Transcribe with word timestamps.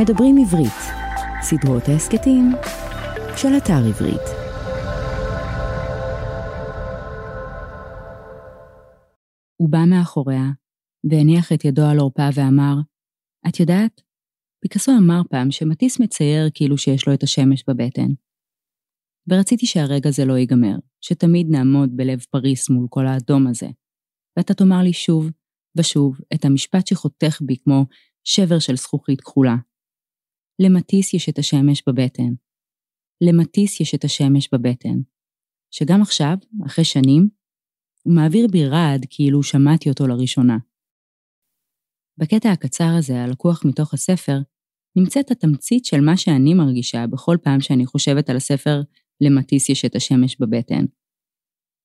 מדברים 0.00 0.36
עברית, 0.38 0.80
סדרות 1.42 1.82
ההסכתים 1.88 2.52
של 3.36 3.48
אתר 3.56 3.88
עברית. 3.88 4.26
הוא 9.56 9.68
בא 9.70 9.78
מאחוריה, 9.90 10.44
והניח 11.10 11.52
את 11.52 11.64
ידו 11.64 11.82
על 11.82 11.98
עורפה 11.98 12.28
ואמר, 12.34 12.74
את 13.48 13.60
יודעת, 13.60 14.00
פיקאסו 14.62 14.92
אמר 14.98 15.20
פעם 15.30 15.50
שמטיס 15.50 16.00
מצייר 16.00 16.50
כאילו 16.54 16.78
שיש 16.78 17.06
לו 17.08 17.14
את 17.14 17.22
השמש 17.22 17.64
בבטן. 17.68 18.10
ורציתי 19.30 19.66
שהרגע 19.66 20.10
זה 20.10 20.24
לא 20.24 20.38
ייגמר, 20.38 20.76
שתמיד 21.00 21.46
נעמוד 21.50 21.96
בלב 21.96 22.20
פריס 22.30 22.70
מול 22.70 22.86
כל 22.90 23.06
האדום 23.06 23.46
הזה, 23.46 23.68
ואתה 24.36 24.54
תאמר 24.54 24.82
לי 24.82 24.92
שוב 24.92 25.30
ושוב 25.78 26.20
את 26.34 26.44
המשפט 26.44 26.86
שחותך 26.86 27.38
בי 27.40 27.56
כמו 27.56 27.86
שבר 28.24 28.58
של 28.58 28.76
זכוכית 28.76 29.20
כחולה. 29.20 29.56
למטיס 30.62 31.14
יש 31.14 31.28
את 31.28 31.38
השמש 31.38 31.82
בבטן. 31.88 32.32
למטיס 33.20 33.80
יש 33.80 33.94
את 33.94 34.04
השמש 34.04 34.48
בבטן. 34.52 34.98
שגם 35.70 36.02
עכשיו, 36.02 36.36
אחרי 36.66 36.84
שנים, 36.84 37.28
הוא 38.04 38.14
מעביר 38.14 38.46
בי 38.52 38.66
רעד 38.66 39.06
כאילו 39.10 39.42
שמעתי 39.42 39.88
אותו 39.88 40.06
לראשונה. 40.06 40.58
בקטע 42.18 42.52
הקצר 42.52 42.90
הזה, 42.98 43.24
הלקוח 43.24 43.64
מתוך 43.64 43.94
הספר, 43.94 44.38
נמצאת 44.96 45.30
התמצית 45.30 45.84
של 45.84 46.00
מה 46.00 46.16
שאני 46.16 46.54
מרגישה 46.54 47.06
בכל 47.06 47.36
פעם 47.42 47.60
שאני 47.60 47.86
חושבת 47.86 48.30
על 48.30 48.36
הספר 48.36 48.80
למטיס 49.20 49.68
יש 49.68 49.84
את 49.84 49.96
השמש 49.96 50.36
בבטן. 50.40 50.84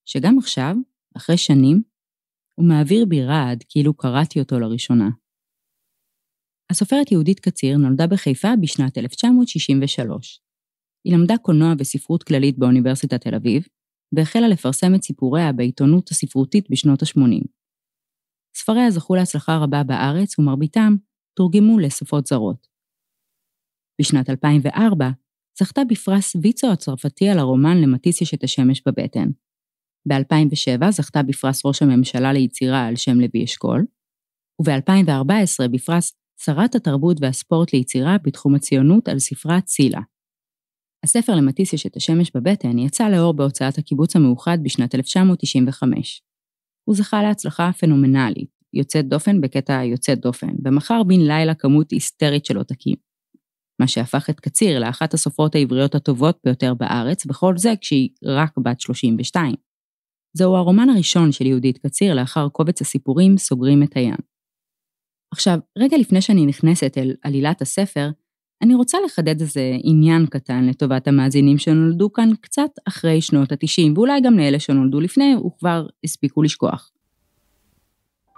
שגם 0.06 0.38
עכשיו, 0.38 0.76
אחרי 1.18 1.38
שנים, 1.38 1.84
הוא 2.56 2.68
מעביר 2.68 3.06
בי 3.06 3.24
רעד 3.24 3.64
כאילו 3.70 3.94
קראתי 3.94 4.40
אותו 4.40 4.60
לראשונה. 4.60 5.10
הסופרת 6.74 7.12
יהודית 7.12 7.40
קציר 7.40 7.78
נולדה 7.78 8.08
בחיפה 8.08 8.48
בשנת 8.62 8.98
1963. 8.98 10.42
היא 11.06 11.14
למדה 11.14 11.38
קולנוע 11.38 11.74
וספרות 11.80 12.24
כללית 12.24 12.58
באוניברסיטת 12.58 13.22
תל 13.22 13.36
אביב, 13.36 13.68
והחלה 14.16 14.48
לפרסם 14.48 14.96
את 14.96 15.04
סיפוריה 15.04 15.52
בעיתונות 15.52 16.10
הספרותית 16.10 16.66
בשנות 16.70 17.02
ה-80. 17.04 17.48
ספריה 18.56 18.92
זכו 18.92 19.16
להצלחה 19.16 19.58
רבה 19.58 19.84
בארץ, 19.84 20.40
ומרביתם 20.40 20.96
תורגמו 21.38 21.80
לשפות 21.80 22.28
זרות. 22.28 22.68
בשנת 24.02 24.30
2004 24.30 25.10
זכתה 25.60 25.82
בפרס 25.90 26.36
ויצו 26.42 26.72
הצרפתי 26.72 27.30
על 27.30 27.40
הרומן 27.40 27.82
למטיס 27.82 28.22
יש 28.22 28.34
את 28.34 28.44
השמש 28.44 28.82
בבטן. 28.88 29.30
ב-2007 30.10 30.92
זכתה 30.92 31.24
בפרס 31.24 31.66
ראש 31.66 31.82
הממשלה 31.82 32.34
ליצירה 32.34 32.88
על 32.88 32.96
שם 32.96 33.20
לוי 33.20 33.44
אשכול, 33.44 33.86
וב-2014 34.62 35.68
בפרס 35.72 36.23
שרת 36.46 36.76
התרבות 36.76 37.18
והספורט 37.22 37.74
ליצירה 37.74 38.18
בתחום 38.24 38.56
הציונות 38.56 39.08
על 39.08 39.20
ספרה 39.20 39.62
צילה. 39.62 40.02
הספר 41.04 41.36
למטיס 41.36 41.74
יש 41.74 41.86
את 41.86 41.96
השמש 41.98 42.32
בבטן 42.36 42.78
יצא 42.78 43.10
לאור 43.10 43.34
בהוצאת 43.34 43.78
הקיבוץ 43.78 44.16
המאוחד 44.16 44.58
בשנת 44.64 44.96
1995. 44.96 46.22
הוא 46.88 46.96
זכה 46.96 47.24
להצלחה 47.24 47.72
פנומנלית, 47.80 48.50
יוצאת 48.74 49.08
דופן 49.08 49.42
בקטע 49.42 49.84
יוצאת 49.84 50.20
דופן, 50.20 50.54
ומכר 50.66 51.04
בן 51.04 51.20
לילה 51.20 51.56
כמות 51.56 51.92
היסטרית 51.92 52.46
של 52.46 52.58
עותקים. 52.58 52.96
מה 53.82 53.88
שהפך 53.88 54.30
את 54.30 54.40
קציר 54.40 54.80
לאחת 54.80 55.14
הסופרות 55.14 55.56
העבריות 55.56 55.96
הטובות 55.96 56.40
ביותר 56.46 56.74
בארץ, 56.74 57.26
וכל 57.30 57.58
זה 57.58 57.74
כשהיא 57.82 58.10
רק 58.26 58.58
בת 58.58 58.80
32. 58.80 59.56
זהו 60.34 60.56
הרומן 60.56 60.90
הראשון 60.90 61.32
של 61.32 61.46
יהודית 61.46 61.78
קציר 61.78 62.14
לאחר 62.14 62.50
קובץ 62.50 62.82
הסיפורים 62.82 63.38
סוגרים 63.38 63.84
את 63.84 63.98
הים. 63.98 64.33
עכשיו, 65.34 65.60
רגע 65.78 65.98
לפני 65.98 66.22
שאני 66.22 66.46
נכנסת 66.46 66.98
אל 66.98 67.16
עלילת 67.24 67.62
הספר, 67.62 68.10
אני 68.62 68.76
רוצה 68.76 68.98
לחדד 69.06 69.42
איזה 69.42 69.78
עניין 69.84 70.26
קטן 70.26 70.66
לטובת 70.66 71.08
המאזינים 71.08 71.58
שנולדו 71.58 72.14
כאן 72.14 72.30
קצת 72.42 72.70
אחרי 72.88 73.22
שנות 73.22 73.52
ה-90, 73.52 73.92
ואולי 73.96 74.22
גם 74.22 74.38
לאלה 74.38 74.60
שנולדו 74.60 75.00
לפני 75.00 75.36
וכבר 75.36 75.88
הספיקו 76.04 76.44
לשכוח. 76.44 76.92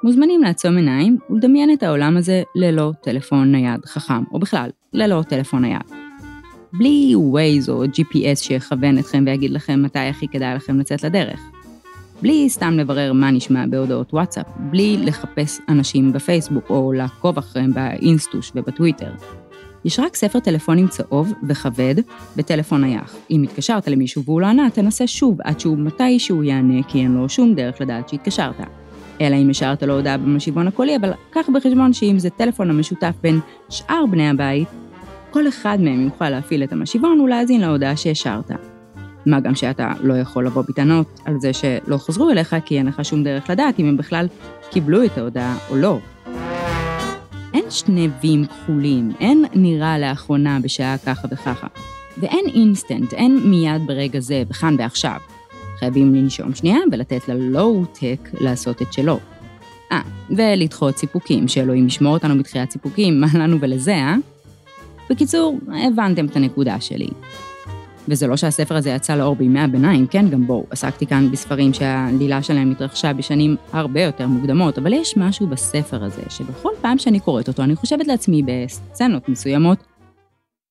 מוזמנים 0.03 0.41
לעצום 0.41 0.77
עיניים 0.77 1.17
ולדמיין 1.29 1.73
את 1.73 1.83
העולם 1.83 2.17
הזה 2.17 2.43
ללא 2.55 2.91
טלפון 3.03 3.51
נייד 3.51 3.85
חכם, 3.85 4.23
או 4.31 4.39
בכלל, 4.39 4.69
ללא 4.93 5.23
טלפון 5.29 5.61
נייד. 5.61 5.91
בלי 6.73 7.13
Waze 7.15 7.69
או 7.69 7.83
GPS 7.85 8.35
שיכוון 8.35 8.97
אתכם 8.97 9.23
ויגיד 9.27 9.51
לכם 9.51 9.83
מתי 9.83 9.99
הכי 9.99 10.27
כדאי 10.27 10.55
לכם 10.55 10.79
לצאת 10.79 11.03
לדרך. 11.03 11.54
בלי 12.21 12.49
סתם 12.49 12.73
לברר 12.73 13.13
מה 13.13 13.31
נשמע 13.31 13.65
בהודעות 13.69 14.13
וואטסאפ, 14.13 14.45
בלי 14.59 14.97
לחפש 14.97 15.59
אנשים 15.69 16.13
בפייסבוק 16.13 16.69
או 16.69 16.93
לעקוב 16.93 17.37
אחריהם 17.37 17.73
באינסטוש 17.73 18.51
ובטוויטר. 18.55 19.11
יש 19.85 19.99
רק 19.99 20.15
ספר 20.15 20.39
טלפונים 20.39 20.87
צהוב 20.87 21.33
וכבד 21.47 21.95
בטלפון 22.35 22.81
נייח. 22.81 23.15
אם 23.31 23.43
התקשרת 23.43 23.87
למישהו 23.87 24.23
והוא 24.23 24.41
לא 24.41 24.45
ענה, 24.45 24.69
תנסה 24.69 25.07
שוב 25.07 25.41
עד 25.43 25.59
שהוא 25.59 25.77
מתישהו 25.77 26.43
יענה, 26.43 26.83
כי 26.87 26.99
אין 26.99 27.11
לו 27.11 27.29
שום 27.29 27.55
דרך 27.55 27.81
לדעת 27.81 28.09
שהתקשרת. 28.09 28.55
אלא 29.21 29.35
אם 29.35 29.49
השארת 29.49 29.83
לו 29.83 29.93
הודעה 29.93 30.17
במשיבון 30.17 30.67
הקולי, 30.67 30.95
אבל 30.95 31.11
קח 31.29 31.49
בחשבון 31.53 31.93
שאם 31.93 32.19
זה 32.19 32.29
טלפון 32.29 32.69
המשותף 32.69 33.13
בין 33.21 33.39
שאר 33.69 34.05
בני 34.11 34.29
הבית, 34.29 34.67
כל 35.31 35.47
אחד 35.47 35.77
מהם 35.81 36.01
יוכל 36.01 36.29
להפעיל 36.29 36.63
את 36.63 36.71
המשיבון 36.71 37.19
ולהאזין 37.19 37.61
להודעה 37.61 37.95
שהשארת. 37.95 38.74
מה 39.25 39.39
גם 39.39 39.55
שאתה 39.55 39.91
לא 40.03 40.13
יכול 40.13 40.45
לבוא 40.45 40.63
בטענות 40.69 41.19
על 41.25 41.39
זה 41.39 41.53
שלא 41.53 41.97
חזרו 41.97 42.29
אליך, 42.29 42.55
כי 42.65 42.77
אין 42.77 42.85
לך 42.85 43.05
שום 43.05 43.23
דרך 43.23 43.49
לדעת 43.49 43.79
אם 43.79 43.85
הם 43.85 43.97
בכלל 43.97 44.27
קיבלו 44.71 45.05
את 45.05 45.17
ההודעה 45.17 45.57
או 45.69 45.75
לא. 45.75 45.99
אין 47.53 47.71
שני 47.71 48.09
וים 48.21 48.45
כחולים, 48.45 49.11
אין 49.19 49.45
נראה 49.53 49.99
לאחרונה 49.99 50.59
בשעה 50.59 50.97
ככה 50.97 51.27
וככה. 51.31 51.67
ואין 52.17 52.45
אינסטנט, 52.53 53.13
אין 53.13 53.39
מיד 53.45 53.87
ברגע 53.87 54.19
זה, 54.19 54.43
וכאן 54.49 54.75
ועכשיו. 54.79 55.17
חייבים 55.79 56.15
לנשום 56.15 56.55
שנייה 56.55 56.77
ולתת 56.91 57.27
ללואו-טק 57.27 58.29
לעשות 58.33 58.81
את 58.81 58.93
שלו. 58.93 59.19
אה, 59.91 60.01
ולדחות 60.29 60.97
סיפוקים, 60.97 61.47
שאלוהים 61.47 61.87
ישמור 61.87 62.13
אותנו 62.13 62.37
בתחיית 62.37 62.71
סיפוקים, 62.71 63.21
מה 63.21 63.27
לנו 63.33 63.57
ולזה, 63.61 63.95
אה? 63.95 64.15
בקיצור, 65.09 65.59
הבנתם 65.87 66.25
את 66.25 66.35
הנקודה 66.35 66.81
שלי. 66.81 67.09
וזה 68.07 68.27
לא 68.27 68.37
שהספר 68.37 68.75
הזה 68.75 68.89
יצא 68.89 69.15
לאור 69.15 69.35
בימי 69.35 69.59
הביניים, 69.59 70.07
כן, 70.07 70.29
גם 70.29 70.47
בואו, 70.47 70.65
עסקתי 70.69 71.05
כאן 71.07 71.31
בספרים 71.31 71.73
שהעלילה 71.73 72.43
שלהם 72.43 72.71
התרחשה 72.71 73.13
בשנים 73.13 73.55
הרבה 73.71 74.01
יותר 74.01 74.27
מוקדמות, 74.27 74.77
אבל 74.77 74.93
יש 74.93 75.17
משהו 75.17 75.47
בספר 75.47 76.03
הזה, 76.03 76.21
שבכל 76.29 76.71
פעם 76.81 76.97
שאני 76.97 77.19
קוראת 77.19 77.47
אותו, 77.47 77.63
אני 77.63 77.75
חושבת 77.75 78.07
לעצמי 78.07 78.43
בסצנות 78.43 79.29
מסוימות, 79.29 79.83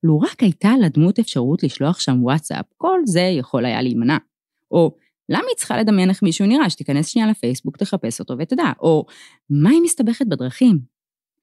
לו 0.02 0.20
רק 0.20 0.42
הייתה 0.42 0.72
לדמות 0.82 1.18
אפשרות 1.18 1.62
לשלוח 1.62 2.00
שם 2.00 2.24
וואטסאפ, 2.24 2.64
כל 2.76 3.00
זה 3.04 3.20
יכול 3.20 3.64
היה 3.64 3.82
להימנע. 3.82 4.16
או 4.70 4.94
למה 5.28 5.44
היא 5.48 5.56
צריכה 5.56 5.78
לדמיין 5.78 6.10
איך 6.10 6.22
מישהו 6.22 6.46
נראה, 6.46 6.70
שתיכנס 6.70 7.08
שנייה 7.08 7.28
לפייסבוק, 7.28 7.76
תחפש 7.76 8.20
אותו 8.20 8.34
ותדע, 8.38 8.72
או 8.80 9.06
מה 9.50 9.70
היא 9.70 9.80
מסתבכת 9.82 10.26
בדרכים? 10.26 10.78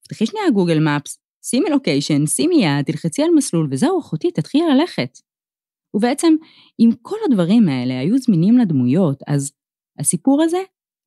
פתחי 0.03 0.25
שנייה 0.25 0.49
גוגל 0.49 0.79
מפס, 0.79 1.17
שימי 1.43 1.69
לוקיישן, 1.69 2.25
שימי 2.25 2.65
יד, 2.65 2.85
תלחצי 2.85 3.23
על 3.23 3.29
מסלול, 3.35 3.67
וזהו, 3.71 3.99
אחותי, 3.99 4.31
תתחילי 4.31 4.63
ללכת. 4.73 5.19
ובעצם, 5.93 6.33
אם 6.79 6.89
כל 7.01 7.15
הדברים 7.25 7.67
האלה 7.69 7.99
היו 7.99 8.17
זמינים 8.17 8.57
לדמויות, 8.57 9.23
אז 9.27 9.51
הסיפור 9.99 10.41
הזה 10.43 10.57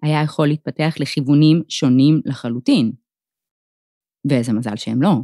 היה 0.02 0.22
יכול 0.22 0.46
להתפתח 0.46 0.94
לכיוונים 1.00 1.62
שונים 1.68 2.20
לחלוטין. 2.24 2.92
ואיזה 4.28 4.52
מזל 4.52 4.76
שהם 4.76 5.02
לא. 5.02 5.14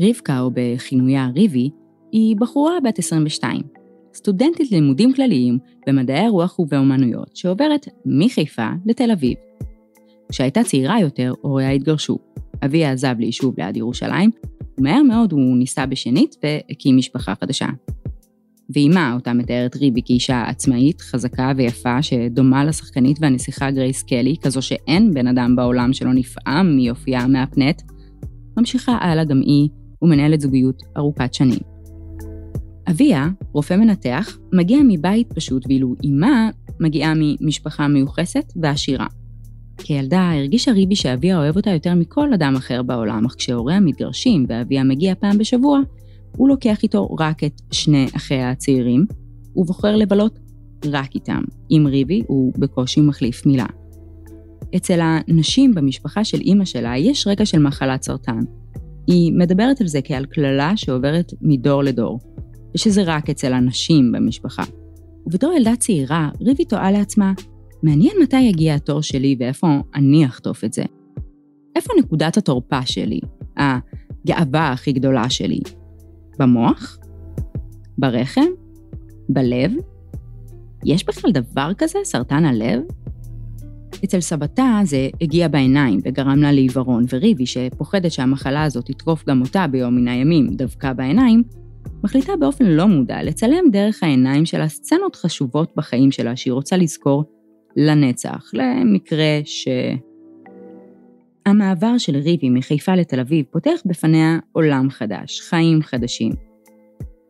רבקה, 0.00 0.40
או 0.40 0.50
בכינויה 0.54 1.28
ריבי, 1.34 1.70
היא 2.12 2.36
בחורה 2.36 2.80
בת 2.84 2.98
22, 2.98 3.62
סטודנטית 4.14 4.72
ללימודים 4.72 5.12
כלליים 5.12 5.58
במדעי 5.86 6.26
הרוח 6.26 6.58
ובאומנויות, 6.58 7.36
שעוברת 7.36 7.88
מחיפה 8.06 8.68
לתל 8.86 9.10
אביב. 9.10 9.34
כשהייתה 10.32 10.64
צעירה 10.64 11.00
יותר, 11.00 11.32
הוריה 11.40 11.70
התגרשו. 11.70 12.18
אביה 12.64 12.92
עזב 12.92 13.14
ליישוב 13.18 13.54
ליד 13.58 13.76
ירושלים, 13.76 14.30
ומהר 14.80 15.02
מאוד 15.02 15.32
הוא 15.32 15.56
נישא 15.56 15.86
בשנית 15.86 16.36
והקים 16.42 16.96
משפחה 16.96 17.34
חדשה. 17.40 17.66
ואימה, 18.74 19.12
אותה 19.14 19.32
מתארת 19.32 19.76
ריבי 19.76 20.00
כאישה 20.04 20.44
עצמאית, 20.48 21.00
חזקה 21.00 21.52
ויפה, 21.56 22.02
שדומה 22.02 22.64
לשחקנית 22.64 23.18
והנסיכה 23.20 23.70
גרייס 23.70 24.02
קלי, 24.02 24.36
כזו 24.42 24.62
שאין 24.62 25.14
בן 25.14 25.26
אדם 25.26 25.56
בעולם 25.56 25.92
שלא 25.92 26.12
נפעם 26.12 26.76
מיופייה 26.76 27.26
מהפנט, 27.26 27.82
ממשיכה 28.56 28.98
הלאה 29.00 29.24
גם 29.24 29.40
היא 29.40 29.68
ומנהלת 30.02 30.40
זוגיות 30.40 30.82
ארוכת 30.96 31.34
שנים. 31.34 31.60
אביה, 32.90 33.28
רופא 33.52 33.74
מנתח, 33.74 34.38
מגיע 34.52 34.78
מבית 34.88 35.32
פשוט, 35.32 35.66
ואילו 35.66 35.94
אמה 36.06 36.50
מגיעה 36.80 37.12
ממשפחה 37.16 37.88
מיוחסת 37.88 38.52
ועשירה. 38.62 39.06
כילדה 39.84 40.32
הרגישה 40.32 40.72
ריבי 40.72 40.96
שאביה 40.96 41.38
אוהב 41.38 41.56
אותה 41.56 41.70
יותר 41.70 41.94
מכל 41.94 42.32
אדם 42.32 42.54
אחר 42.56 42.82
בעולם, 42.82 43.26
אך 43.26 43.34
כשהוריה 43.38 43.80
מתגרשים 43.80 44.46
ואביה 44.48 44.84
מגיע 44.84 45.14
פעם 45.14 45.38
בשבוע, 45.38 45.80
הוא 46.36 46.48
לוקח 46.48 46.82
איתו 46.82 47.16
רק 47.20 47.44
את 47.44 47.60
שני 47.72 48.06
אחיה 48.16 48.50
הצעירים, 48.50 49.06
ובוחר 49.56 49.96
לבלות 49.96 50.38
רק 50.86 51.14
איתם. 51.14 51.42
עם 51.68 51.86
ריבי 51.86 52.22
הוא 52.26 52.52
בקושי 52.58 53.00
מחליף 53.00 53.46
מילה. 53.46 53.66
אצל 54.76 55.00
הנשים 55.02 55.74
במשפחה 55.74 56.24
של 56.24 56.40
אימא 56.40 56.64
שלה 56.64 56.98
יש 56.98 57.26
רגע 57.26 57.46
של 57.46 57.58
מחלת 57.58 58.02
סרטן, 58.02 58.40
היא 59.06 59.32
מדברת 59.32 59.80
על 59.80 59.86
זה 59.86 60.02
כעל 60.02 60.24
קללה 60.24 60.76
שעוברת 60.76 61.32
מדור 61.40 61.82
לדור, 61.82 62.18
ושזה 62.74 63.02
רק 63.06 63.30
אצל 63.30 63.52
הנשים 63.52 64.12
במשפחה. 64.12 64.62
ובתור 65.26 65.52
ילדה 65.52 65.76
צעירה, 65.76 66.28
ריבי 66.40 66.64
תוהה 66.64 66.90
לעצמה, 66.90 67.32
מעניין 67.82 68.16
מתי 68.22 68.40
יגיע 68.40 68.74
התור 68.74 69.02
שלי 69.02 69.36
ואיפה 69.38 69.66
אני 69.94 70.26
אחטוף 70.26 70.64
את 70.64 70.72
זה. 70.72 70.82
איפה 71.76 71.92
נקודת 71.98 72.36
התורפה 72.36 72.86
שלי, 72.86 73.20
הגאווה 73.56 74.72
הכי 74.72 74.92
גדולה 74.92 75.30
שלי? 75.30 75.60
במוח? 76.38 76.98
ברחם? 77.98 78.46
בלב? 79.28 79.72
יש 80.84 81.06
בכלל 81.06 81.30
דבר 81.30 81.70
כזה, 81.78 81.98
סרטן 82.04 82.44
הלב? 82.44 82.80
אצל 84.04 84.20
סבתה 84.20 84.80
זה 84.84 85.08
הגיע 85.20 85.48
בעיניים 85.48 86.00
וגרם 86.04 86.38
לה 86.38 86.52
לעיוורון, 86.52 87.04
וריבי, 87.12 87.46
שפוחדת 87.46 88.12
שהמחלה 88.12 88.62
הזאת 88.64 88.86
תתקוף 88.86 89.24
גם 89.28 89.42
אותה 89.42 89.66
ביום 89.66 89.96
מן 89.96 90.08
הימים, 90.08 90.46
דווקא 90.50 90.92
בעיניים, 90.92 91.42
מחליטה 92.04 92.32
באופן 92.36 92.64
לא 92.64 92.86
מודע 92.86 93.22
לצלם 93.22 93.70
דרך 93.72 94.02
העיניים 94.02 94.46
שלה 94.46 94.68
סצנות 94.68 95.16
חשובות 95.16 95.72
בחיים 95.76 96.10
שלה 96.10 96.36
שהיא 96.36 96.52
רוצה 96.52 96.76
לזכור 96.76 97.24
לנצח, 97.76 98.50
למקרה 98.52 99.40
ש... 99.44 99.68
המעבר 101.46 101.98
של 101.98 102.16
ריבי 102.16 102.50
מחיפה 102.50 102.94
לתל 102.94 103.20
אביב 103.20 103.44
פותח 103.50 103.80
בפניה 103.84 104.38
עולם 104.52 104.90
חדש, 104.90 105.40
חיים 105.40 105.82
חדשים. 105.82 106.32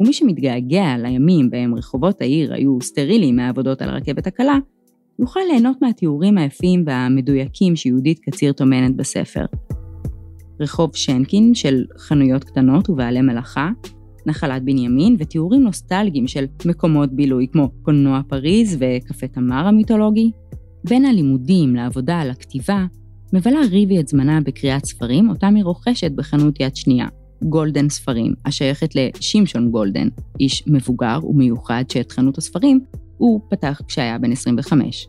ומי 0.01 0.13
שמתגעגע 0.13 0.97
לימים 0.99 1.51
בהם 1.51 1.75
רחובות 1.75 2.21
העיר 2.21 2.55
היו 2.55 2.79
סטריליים 2.83 3.37
מהעבודות 3.37 3.83
על 3.83 3.89
הרכבת 3.89 4.27
הקלה, 4.27 4.59
יוכל 5.19 5.41
ליהנות 5.51 5.83
מהתיאורים 5.83 6.39
היפים 6.39 6.85
והמדויקים 6.87 7.77
שיהודית 7.77 8.19
קציר 8.19 8.53
טומנת 8.53 8.97
בספר. 8.97 9.45
רחוב 10.61 10.97
שנקין 10.97 11.55
של 11.55 11.85
חנויות 11.99 12.45
קטנות 12.45 12.91
ובעלי 12.91 13.21
מלאכה, 13.21 13.71
נחלת 14.27 14.63
בנימין 14.63 15.17
ותיאורים 15.19 15.63
נוסטלגיים 15.63 16.27
של 16.27 16.45
מקומות 16.67 17.13
בילוי 17.13 17.47
כמו 17.53 17.69
קולנוע 17.83 18.21
פריז 18.29 18.77
וקפה 18.81 19.27
תמר 19.27 19.67
המיתולוגי. 19.67 20.31
בין 20.89 21.05
הלימודים 21.05 21.75
לעבודה 21.75 22.21
על 22.21 22.31
הכתיבה, 22.31 22.87
מבלה 23.33 23.61
ריבי 23.71 24.01
את 24.01 24.09
זמנה 24.09 24.41
בקריאת 24.41 24.85
ספרים, 24.85 25.31
אותם 25.31 25.55
היא 25.55 25.65
רוכשת 25.65 26.13
בחנות 26.13 26.61
יד 26.61 26.77
שנייה, 26.77 27.07
גולדן 27.45 27.89
ספרים, 27.89 28.35
השייכת 28.45 28.95
לשמשון 28.95 29.71
גולדן, 29.71 30.09
איש 30.41 30.65
מבוגר 30.67 31.19
ומיוחד 31.25 31.85
שאת 31.89 32.13
חנות 32.13 32.39
הספרים 32.39 32.81
הוא 33.19 33.41
פתח 33.51 33.81
כשהיה 33.89 34.19
בן 34.19 34.33
25. 34.33 35.09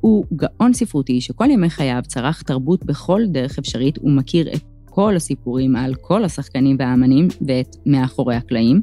הוא 0.00 0.24
גאון 0.36 0.72
ספרותי 0.72 1.20
שכל 1.20 1.50
ימי 1.50 1.70
חייו 1.70 2.02
צרך 2.06 2.42
תרבות 2.42 2.84
בכל 2.84 3.22
דרך 3.26 3.58
אפשרית 3.58 3.98
ומכיר 4.02 4.52
את 4.54 4.60
כל 4.96 5.16
הסיפורים 5.16 5.76
על 5.76 5.94
כל 5.94 6.24
השחקנים 6.24 6.76
והאמנים 6.78 7.28
ואת 7.46 7.76
מאחורי 7.86 8.34
הקלעים. 8.34 8.80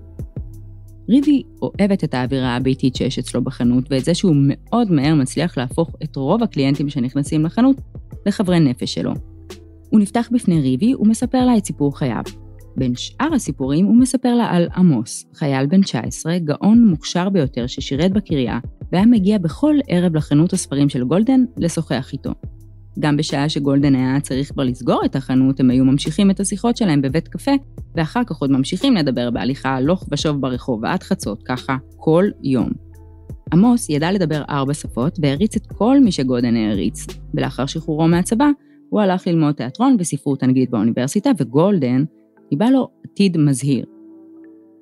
ריבי 1.09 1.43
אוהבת 1.61 2.03
את 2.03 2.13
האווירה 2.13 2.55
הביתית 2.55 2.95
שיש 2.95 3.19
אצלו 3.19 3.43
בחנות 3.43 3.83
ואת 3.89 4.05
זה 4.05 4.13
שהוא 4.13 4.35
מאוד 4.37 4.91
מהר 4.91 5.15
מצליח 5.15 5.57
להפוך 5.57 5.89
את 6.03 6.15
רוב 6.15 6.43
הקליינטים 6.43 6.89
שנכנסים 6.89 7.45
לחנות 7.45 7.75
לחברי 8.25 8.59
נפש 8.59 8.93
שלו. 8.93 9.11
הוא 9.89 9.99
נפתח 9.99 10.29
בפני 10.31 10.61
ריבי 10.61 10.95
ומספר 10.95 11.45
לה 11.45 11.57
את 11.57 11.65
סיפור 11.65 11.97
חייו. 11.97 12.23
בין 12.77 12.95
שאר 12.95 13.33
הסיפורים 13.33 13.85
הוא 13.85 13.95
מספר 13.95 14.35
לה 14.35 14.45
על 14.45 14.67
עמוס, 14.75 15.25
חייל 15.33 15.65
בן 15.65 15.81
19, 15.81 16.37
גאון 16.37 16.87
מוכשר 16.87 17.29
ביותר 17.29 17.67
ששירת 17.67 18.13
בקריה, 18.13 18.59
והיה 18.91 19.05
מגיע 19.05 19.37
בכל 19.37 19.75
ערב 19.87 20.15
לחנות 20.15 20.53
הספרים 20.53 20.89
של 20.89 21.03
גולדן 21.03 21.43
לשוחח 21.57 22.09
איתו. 22.13 22.31
גם 22.99 23.17
בשעה 23.17 23.49
שגולדן 23.49 23.95
היה 23.95 24.19
צריך 24.19 24.51
כבר 24.51 24.63
לסגור 24.63 25.01
את 25.05 25.15
החנות, 25.15 25.59
הם 25.59 25.69
היו 25.69 25.85
ממשיכים 25.85 26.31
את 26.31 26.39
השיחות 26.39 26.77
שלהם 26.77 27.01
בבית 27.01 27.27
קפה, 27.27 27.51
ואחר 27.95 28.23
כך 28.23 28.37
עוד 28.37 28.51
ממשיכים 28.51 28.95
לדבר 28.95 29.31
בהליכה 29.31 29.69
הלוך 29.69 30.05
ושוב 30.11 30.41
ברחוב 30.41 30.85
עד 30.85 31.03
חצות, 31.03 31.43
ככה 31.43 31.77
כל 31.97 32.25
יום. 32.43 32.69
עמוס 33.53 33.89
ידע 33.89 34.11
לדבר 34.11 34.43
ארבע 34.49 34.73
שפות 34.73 35.19
והריץ 35.21 35.55
את 35.55 35.67
כל 35.67 35.99
מי 35.99 36.11
שגולדן 36.11 36.55
העריץ, 36.55 37.07
ולאחר 37.33 37.65
שחרורו 37.65 38.07
מהצבא, 38.07 38.49
הוא 38.89 39.01
הלך 39.01 39.27
ללמוד 39.27 39.55
תיאטרון 39.55 39.95
וספרות 39.99 40.43
אנגלית 40.43 40.69
באוניברסיטה, 40.69 41.29
וגולדן 41.37 42.03
ניבא 42.51 42.65
לו 42.65 42.87
עתיד 43.05 43.37
מזהיר. 43.37 43.85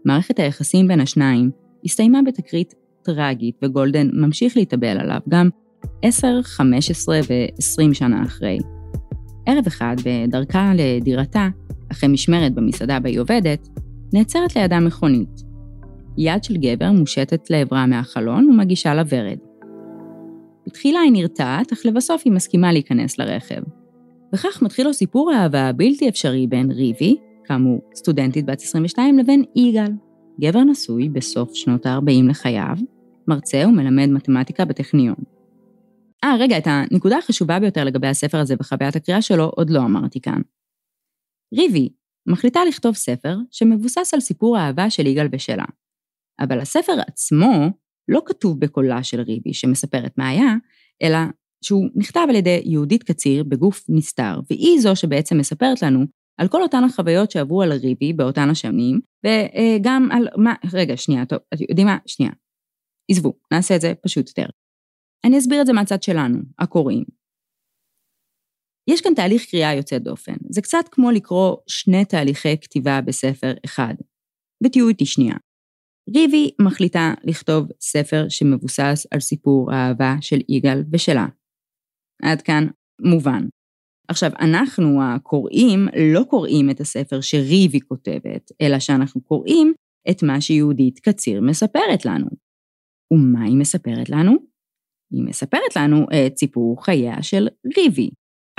מערכת 0.05 0.39
היחסים 0.39 0.87
בין 0.87 0.99
השניים 0.99 1.51
הסתיימה 1.85 2.19
בתקרית 2.25 2.73
טרגית, 3.03 3.55
וגולדן 3.63 4.09
ממשיך 4.13 4.57
להתאבל 4.57 4.97
עליו 4.99 5.19
גם 5.29 5.49
10, 6.01 6.41
15 6.43 7.19
ו-20 7.29 7.93
שנה 7.93 8.23
אחרי. 8.23 8.57
ערב 9.45 9.63
אחד, 9.67 9.95
בדרכה 10.05 10.71
לדירתה, 10.75 11.47
אחרי 11.91 12.09
משמרת 12.09 12.53
במסעדה 12.53 12.99
בה 12.99 13.09
היא 13.09 13.19
עובדת, 13.19 13.67
נעצרת 14.13 14.55
לידה 14.55 14.79
מכונית. 14.79 15.41
יד 16.17 16.43
של 16.43 16.57
גבר 16.57 16.91
מושטת 16.91 17.49
לעברה 17.49 17.85
מהחלון 17.85 18.49
ומגישה 18.49 18.93
לה 18.93 19.03
ורד. 19.09 19.37
בתחילה 20.67 20.99
היא 20.99 21.11
נרתעת, 21.11 21.73
אך 21.73 21.85
לבסוף 21.85 22.21
היא 22.25 22.33
מסכימה 22.33 22.71
להיכנס 22.71 23.19
לרכב. 23.19 23.61
וכך 24.35 24.61
מתחיל 24.61 24.87
לו 24.87 24.93
סיפור 24.93 25.31
האהבה 25.31 25.69
הבלתי 25.69 26.09
אפשרי 26.09 26.47
בין 26.47 26.71
ריבי, 26.71 27.15
כאמור 27.43 27.81
סטודנטית 27.95 28.45
בת 28.45 28.61
22, 28.61 29.19
לבין 29.19 29.43
יגאל, 29.55 29.91
גבר 30.41 30.63
נשוי 30.63 31.09
בסוף 31.09 31.53
שנות 31.53 31.85
ה-40 31.85 32.29
לחייו, 32.29 32.75
מרצה 33.27 33.63
ומלמד 33.67 34.09
מתמטיקה 34.09 34.65
בטכניון. 34.65 35.15
אה, 36.23 36.35
רגע, 36.39 36.57
את 36.57 36.63
הנקודה 36.67 37.17
החשובה 37.17 37.59
ביותר 37.59 37.83
לגבי 37.83 38.07
הספר 38.07 38.37
הזה 38.37 38.55
וחוויית 38.59 38.95
הקריאה 38.95 39.21
שלו 39.21 39.43
עוד 39.43 39.69
לא 39.69 39.79
אמרתי 39.79 40.21
כאן. 40.21 40.41
ריבי 41.53 41.89
מחליטה 42.27 42.59
לכתוב 42.67 42.95
ספר 42.95 43.37
שמבוסס 43.51 44.13
על 44.13 44.19
סיפור 44.19 44.57
האהבה 44.57 44.89
של 44.89 45.07
יגאל 45.07 45.27
ושלה. 45.31 45.65
אבל 46.39 46.59
הספר 46.59 46.93
עצמו 47.07 47.69
לא 48.07 48.21
כתוב 48.25 48.59
בקולה 48.59 49.03
של 49.03 49.21
ריבי 49.21 49.53
שמספרת 49.53 50.17
מה 50.17 50.27
היה, 50.27 50.55
אלא 51.03 51.17
שהוא 51.63 51.89
נכתב 51.95 52.25
על 52.29 52.35
ידי 52.35 52.61
יהודית 52.65 53.03
קציר 53.03 53.43
בגוף 53.43 53.85
נסתר, 53.89 54.39
והיא 54.49 54.79
זו 54.79 54.95
שבעצם 54.95 55.37
מספרת 55.37 55.81
לנו 55.81 56.05
על 56.37 56.47
כל 56.47 56.61
אותן 56.61 56.83
החוויות 56.83 57.31
שעברו 57.31 57.61
על 57.61 57.71
ריבי 57.71 58.13
באותן 58.13 58.49
השנים, 58.49 58.99
וגם 59.25 60.09
על 60.11 60.27
מה, 60.37 60.53
רגע, 60.73 60.97
שנייה, 60.97 61.25
טוב, 61.25 61.39
אתם 61.53 61.63
יודעים 61.69 61.87
מה? 61.87 61.97
שנייה. 62.05 62.31
עזבו, 63.11 63.33
נעשה 63.51 63.75
את 63.75 63.81
זה 63.81 63.93
פשוט 64.01 64.27
יותר. 64.27 64.45
אני 65.25 65.37
אסביר 65.37 65.61
את 65.61 65.65
זה 65.65 65.73
מהצד 65.73 66.03
שלנו, 66.03 66.37
הקוראים. 66.59 67.03
יש 68.89 69.01
כאן 69.01 69.13
תהליך 69.15 69.45
קריאה 69.51 69.73
יוצא 69.73 69.97
דופן. 69.97 70.35
זה 70.49 70.61
קצת 70.61 70.85
כמו 70.91 71.11
לקרוא 71.11 71.57
שני 71.67 72.05
תהליכי 72.05 72.57
כתיבה 72.61 73.01
בספר 73.01 73.53
אחד. 73.65 73.93
ותהיו 74.63 74.89
איתי 74.89 75.05
שנייה. 75.05 75.35
ריבי 76.15 76.51
מחליטה 76.61 77.13
לכתוב 77.23 77.67
ספר 77.81 78.25
שמבוסס 78.29 79.07
על 79.11 79.19
סיפור 79.19 79.71
האהבה 79.71 80.15
של 80.21 80.39
יגאל 80.49 80.83
ושלה. 80.93 81.27
עד 82.23 82.41
כאן 82.41 82.67
מובן. 83.01 83.47
עכשיו, 84.07 84.31
אנחנו 84.39 84.99
הקוראים 85.03 85.87
לא 86.13 86.23
קוראים 86.29 86.69
את 86.69 86.79
הספר 86.79 87.21
שריבי 87.21 87.79
כותבת, 87.81 88.51
אלא 88.61 88.79
שאנחנו 88.79 89.21
קוראים 89.21 89.73
את 90.09 90.23
מה 90.23 90.41
שיהודית 90.41 90.99
קציר 90.99 91.41
מספרת 91.41 92.05
לנו. 92.05 92.27
ומה 93.13 93.43
היא 93.43 93.57
מספרת 93.57 94.09
לנו? 94.09 94.50
היא 95.11 95.23
מספרת 95.23 95.75
לנו 95.75 95.97
את 96.03 96.37
סיפור 96.37 96.85
חייה 96.85 97.23
של 97.23 97.47
ריבי. 97.77 98.09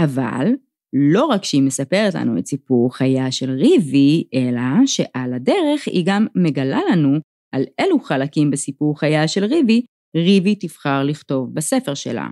אבל 0.01 0.47
לא 0.93 1.25
רק 1.25 1.45
שהיא 1.45 1.63
מספרת 1.63 2.15
לנו 2.15 2.39
את 2.39 2.47
סיפור 2.47 2.97
חייה 2.97 3.33
של 3.33 3.51
ריבי, 3.51 4.25
אלא 4.35 4.87
שעל 4.87 5.35
הדרך 5.35 5.87
היא 5.87 6.05
גם 6.07 6.27
מגלה 6.35 6.81
לנו 6.91 7.19
על 7.55 7.65
אילו 7.81 8.01
חלקים 8.01 8.51
בסיפור 8.51 8.99
חייה 8.99 9.29
של 9.29 9.45
ריבי, 9.45 9.83
ריבי 10.17 10.55
תבחר 10.55 11.03
לכתוב 11.03 11.55
בספר 11.55 11.95
שלה. 11.95 12.29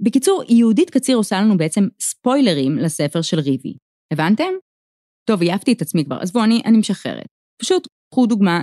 בקיצור, 0.00 0.42
יהודית 0.48 0.90
קציר 0.90 1.16
עושה 1.16 1.40
לנו 1.40 1.56
בעצם 1.56 1.88
ספוילרים 2.00 2.76
לספר 2.78 3.22
של 3.22 3.38
ריבי. 3.38 3.74
הבנתם? 4.12 4.52
טוב, 5.30 5.42
עייפתי 5.42 5.72
את 5.72 5.82
עצמי 5.82 6.04
כבר, 6.04 6.16
עזבו, 6.20 6.44
אני, 6.44 6.62
אני 6.64 6.78
משחררת. 6.78 7.26
פשוט 7.62 7.88
קחו 8.12 8.26
דוגמה 8.26 8.62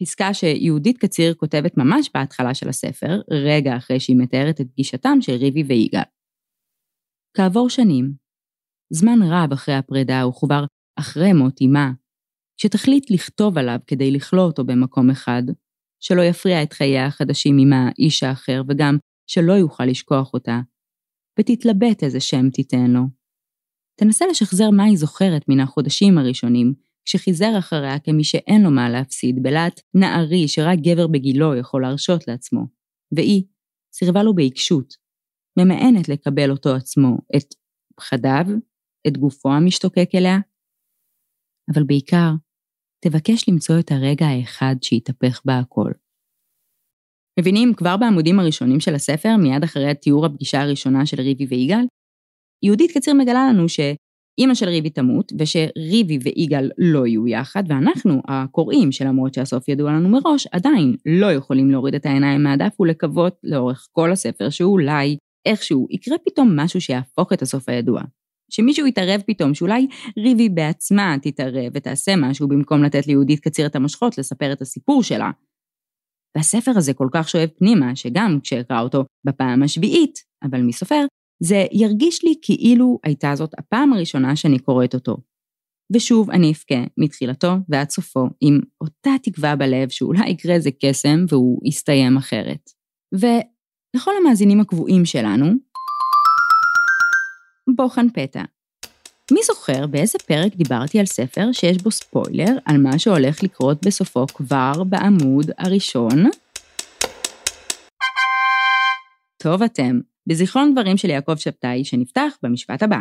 לפסקה 0.00 0.34
שיהודית 0.34 0.98
קציר 0.98 1.34
כותבת 1.34 1.76
ממש 1.76 2.10
בהתחלה 2.14 2.54
של 2.54 2.68
הספר, 2.68 3.20
רגע 3.30 3.76
אחרי 3.76 4.00
שהיא 4.00 4.16
מתארת 4.18 4.60
את 4.60 4.66
פגישתם 4.72 5.18
של 5.20 5.32
ריבי 5.32 5.62
ויגאל. 5.62 6.02
כעבור 7.36 7.70
שנים, 7.70 8.12
זמן 8.92 9.18
רב 9.22 9.52
אחרי 9.52 9.74
הפרידה 9.74 10.26
וכבר 10.26 10.64
אחרי 10.98 11.32
מות 11.32 11.60
אמה, 11.62 11.92
שתחליט 12.60 13.10
לכתוב 13.10 13.58
עליו 13.58 13.78
כדי 13.86 14.10
לכלוא 14.10 14.42
אותו 14.44 14.64
במקום 14.64 15.10
אחד, 15.10 15.42
שלא 16.00 16.22
יפריע 16.22 16.62
את 16.62 16.72
חייה 16.72 17.06
החדשים 17.06 17.56
עם 17.58 17.72
האיש 17.72 18.22
האחר 18.22 18.62
וגם 18.68 18.96
שלא 19.30 19.52
יוכל 19.52 19.84
לשכוח 19.84 20.34
אותה, 20.34 20.60
ותתלבט 21.40 22.02
איזה 22.02 22.20
שם 22.20 22.50
תיתן 22.50 22.90
לו. 22.90 23.02
תנסה 24.00 24.26
לשחזר 24.30 24.70
מה 24.70 24.84
היא 24.84 24.96
זוכרת 24.96 25.48
מן 25.48 25.60
החודשים 25.60 26.18
הראשונים, 26.18 26.74
כשחיזר 27.08 27.58
אחריה 27.58 27.98
כמי 27.98 28.24
שאין 28.24 28.62
לו 28.62 28.70
מה 28.70 28.90
להפסיד, 28.90 29.42
בלהט 29.42 29.80
נערי 29.94 30.48
שרק 30.48 30.78
גבר 30.78 31.06
בגילו 31.06 31.56
יכול 31.56 31.82
להרשות 31.82 32.28
לעצמו, 32.28 32.60
והיא 33.16 33.44
סירבה 33.94 34.22
לו 34.22 34.34
בעיקשות, 34.34 34.94
ממאנת 35.58 36.08
לקבל 36.08 36.50
אותו 36.50 36.74
עצמו, 36.74 37.18
את 37.36 37.54
פחדיו, 37.96 38.46
את 39.06 39.16
גופו 39.16 39.52
המשתוקק 39.52 40.10
אליה. 40.14 40.38
אבל 41.74 41.82
בעיקר, 41.86 42.30
תבקש 43.04 43.48
למצוא 43.48 43.74
את 43.80 43.90
הרגע 43.90 44.26
האחד 44.26 44.74
שיתהפך 44.82 45.42
בה 45.44 45.58
הכל. 45.58 45.92
מבינים, 47.40 47.74
כבר 47.76 47.96
בעמודים 47.96 48.40
הראשונים 48.40 48.80
של 48.80 48.94
הספר, 48.94 49.28
מיד 49.42 49.64
אחרי 49.64 49.94
תיאור 49.94 50.26
הפגישה 50.26 50.60
הראשונה 50.60 51.06
של 51.06 51.20
ריבי 51.20 51.46
ויגאל, 51.46 51.84
יהודית 52.64 52.90
קציר 52.94 53.14
מגלה 53.14 53.48
לנו 53.50 53.68
שאימא 54.38 54.54
של 54.54 54.68
ריבי 54.68 54.90
תמות, 54.90 55.32
ושריבי 55.38 56.18
ויגאל 56.22 56.70
לא 56.78 57.06
יהיו 57.06 57.28
יחד, 57.28 57.62
ואנחנו, 57.68 58.22
הקוראים 58.28 58.92
שלמרות 58.92 59.34
שהסוף 59.34 59.68
ידוע 59.68 59.92
לנו 59.92 60.08
מראש, 60.08 60.46
עדיין 60.52 60.96
לא 61.06 61.32
יכולים 61.32 61.70
להוריד 61.70 61.94
את 61.94 62.06
העיניים 62.06 62.42
מהדף 62.42 62.80
ולקוות 62.80 63.36
לאורך 63.44 63.88
כל 63.92 64.12
הספר 64.12 64.50
שאולי 64.50 65.16
איכשהו 65.46 65.86
יקרה 65.90 66.16
פתאום 66.26 66.60
משהו 66.60 66.80
שיהפוך 66.80 67.32
את 67.32 67.42
הסוף 67.42 67.68
הידוע. 67.68 68.02
שמישהו 68.50 68.86
יתערב 68.86 69.20
פתאום, 69.26 69.54
שאולי 69.54 69.86
ריבי 70.18 70.48
בעצמה 70.48 71.16
תתערב 71.22 71.72
ותעשה 71.74 72.16
משהו 72.16 72.48
במקום 72.48 72.82
לתת 72.82 73.06
ליהודית 73.06 73.40
קציר 73.40 73.66
את 73.66 73.76
המושכות 73.76 74.18
לספר 74.18 74.52
את 74.52 74.62
הסיפור 74.62 75.02
שלה. 75.02 75.30
והספר 76.36 76.72
הזה 76.76 76.94
כל 76.94 77.08
כך 77.12 77.28
שואב 77.28 77.48
פנימה, 77.58 77.96
שגם 77.96 78.38
כשאקרא 78.42 78.80
אותו 78.80 79.04
בפעם 79.26 79.62
השביעית, 79.62 80.18
אבל 80.42 80.60
מי 80.60 80.72
סופר, 80.72 81.04
זה 81.40 81.66
ירגיש 81.72 82.24
לי 82.24 82.34
כאילו 82.42 82.98
הייתה 83.04 83.34
זאת 83.34 83.50
הפעם 83.58 83.92
הראשונה 83.92 84.36
שאני 84.36 84.58
קוראת 84.58 84.94
אותו. 84.94 85.16
ושוב 85.94 86.30
אני 86.30 86.50
אבכה 86.50 86.84
מתחילתו 86.96 87.52
ועד 87.68 87.90
סופו 87.90 88.26
עם 88.40 88.60
אותה 88.80 89.10
תקווה 89.22 89.56
בלב 89.56 89.88
שאולי 89.88 90.30
יקרה 90.30 90.54
איזה 90.54 90.70
קסם 90.80 91.24
והוא 91.28 91.60
יסתיים 91.64 92.16
אחרת. 92.16 92.70
ולכל 93.12 94.12
המאזינים 94.20 94.60
הקבועים 94.60 95.04
שלנו, 95.04 95.46
בוחן 97.76 98.06
פתע. 98.14 98.42
מי 99.32 99.40
זוכר 99.46 99.86
באיזה 99.86 100.18
פרק 100.18 100.56
דיברתי 100.56 100.98
על 100.98 101.06
ספר 101.06 101.52
שיש 101.52 101.82
בו 101.82 101.90
ספוילר 101.90 102.56
על 102.64 102.78
מה 102.78 102.98
שהולך 102.98 103.42
לקרות 103.42 103.86
בסופו 103.86 104.26
כבר 104.26 104.84
בעמוד 104.84 105.50
הראשון? 105.58 106.30
טוב 109.42 109.62
אתם, 109.62 110.00
בזיכרון 110.28 110.72
דברים 110.72 110.96
של 110.96 111.10
יעקב 111.10 111.36
שבתאי 111.36 111.84
שנפתח 111.84 112.38
במשפט 112.42 112.82
הבא. 112.82 113.00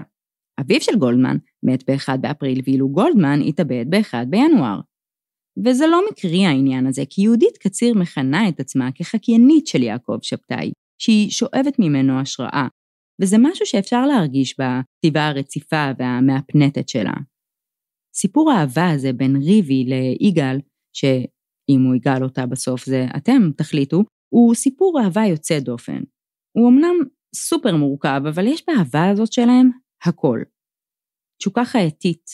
אביו 0.59 0.81
של 0.81 0.97
גולדמן 0.99 1.37
מת 1.63 1.89
ב-1 1.89 2.17
באפריל 2.17 2.61
ואילו 2.65 2.89
גולדמן 2.89 3.39
התאבד 3.47 3.85
ב-1 3.89 4.25
בינואר. 4.29 4.79
וזה 5.65 5.87
לא 5.87 6.01
מקרי 6.11 6.45
העניין 6.45 6.87
הזה, 6.87 7.03
כי 7.09 7.21
יהודית 7.21 7.57
קציר 7.57 7.93
מכנה 7.93 8.49
את 8.49 8.59
עצמה 8.59 8.89
כחקיינית 8.95 9.67
של 9.67 9.83
יעקב 9.83 10.17
שבתאי, 10.21 10.71
שהיא 11.01 11.29
שואבת 11.29 11.79
ממנו 11.79 12.19
השראה, 12.19 12.67
וזה 13.21 13.37
משהו 13.39 13.65
שאפשר 13.65 14.05
להרגיש 14.05 14.55
בכתיבה 14.59 15.27
הרציפה 15.27 15.91
והמהפנטת 15.99 16.89
שלה. 16.89 17.13
סיפור 18.15 18.51
האהבה 18.51 18.89
הזה 18.89 19.13
בין 19.13 19.35
ריבי 19.35 19.83
ליגאל, 19.83 20.59
שאם 20.93 21.83
הוא 21.85 21.95
יגאל 21.95 22.23
אותה 22.23 22.45
בסוף 22.45 22.85
זה 22.85 23.05
אתם 23.17 23.51
תחליטו, 23.57 24.03
הוא 24.33 24.55
סיפור 24.55 24.99
אהבה 25.03 25.21
יוצא 25.25 25.59
דופן. 25.59 26.01
הוא 26.57 26.69
אמנם 26.69 26.95
סופר 27.35 27.75
מורכב, 27.75 28.21
אבל 28.29 28.47
יש 28.47 28.63
באהבה 28.67 29.09
הזאת 29.09 29.33
שלהם 29.33 29.69
הכל. 30.05 30.39
תשוקה 31.39 31.65
חייתית, 31.65 32.25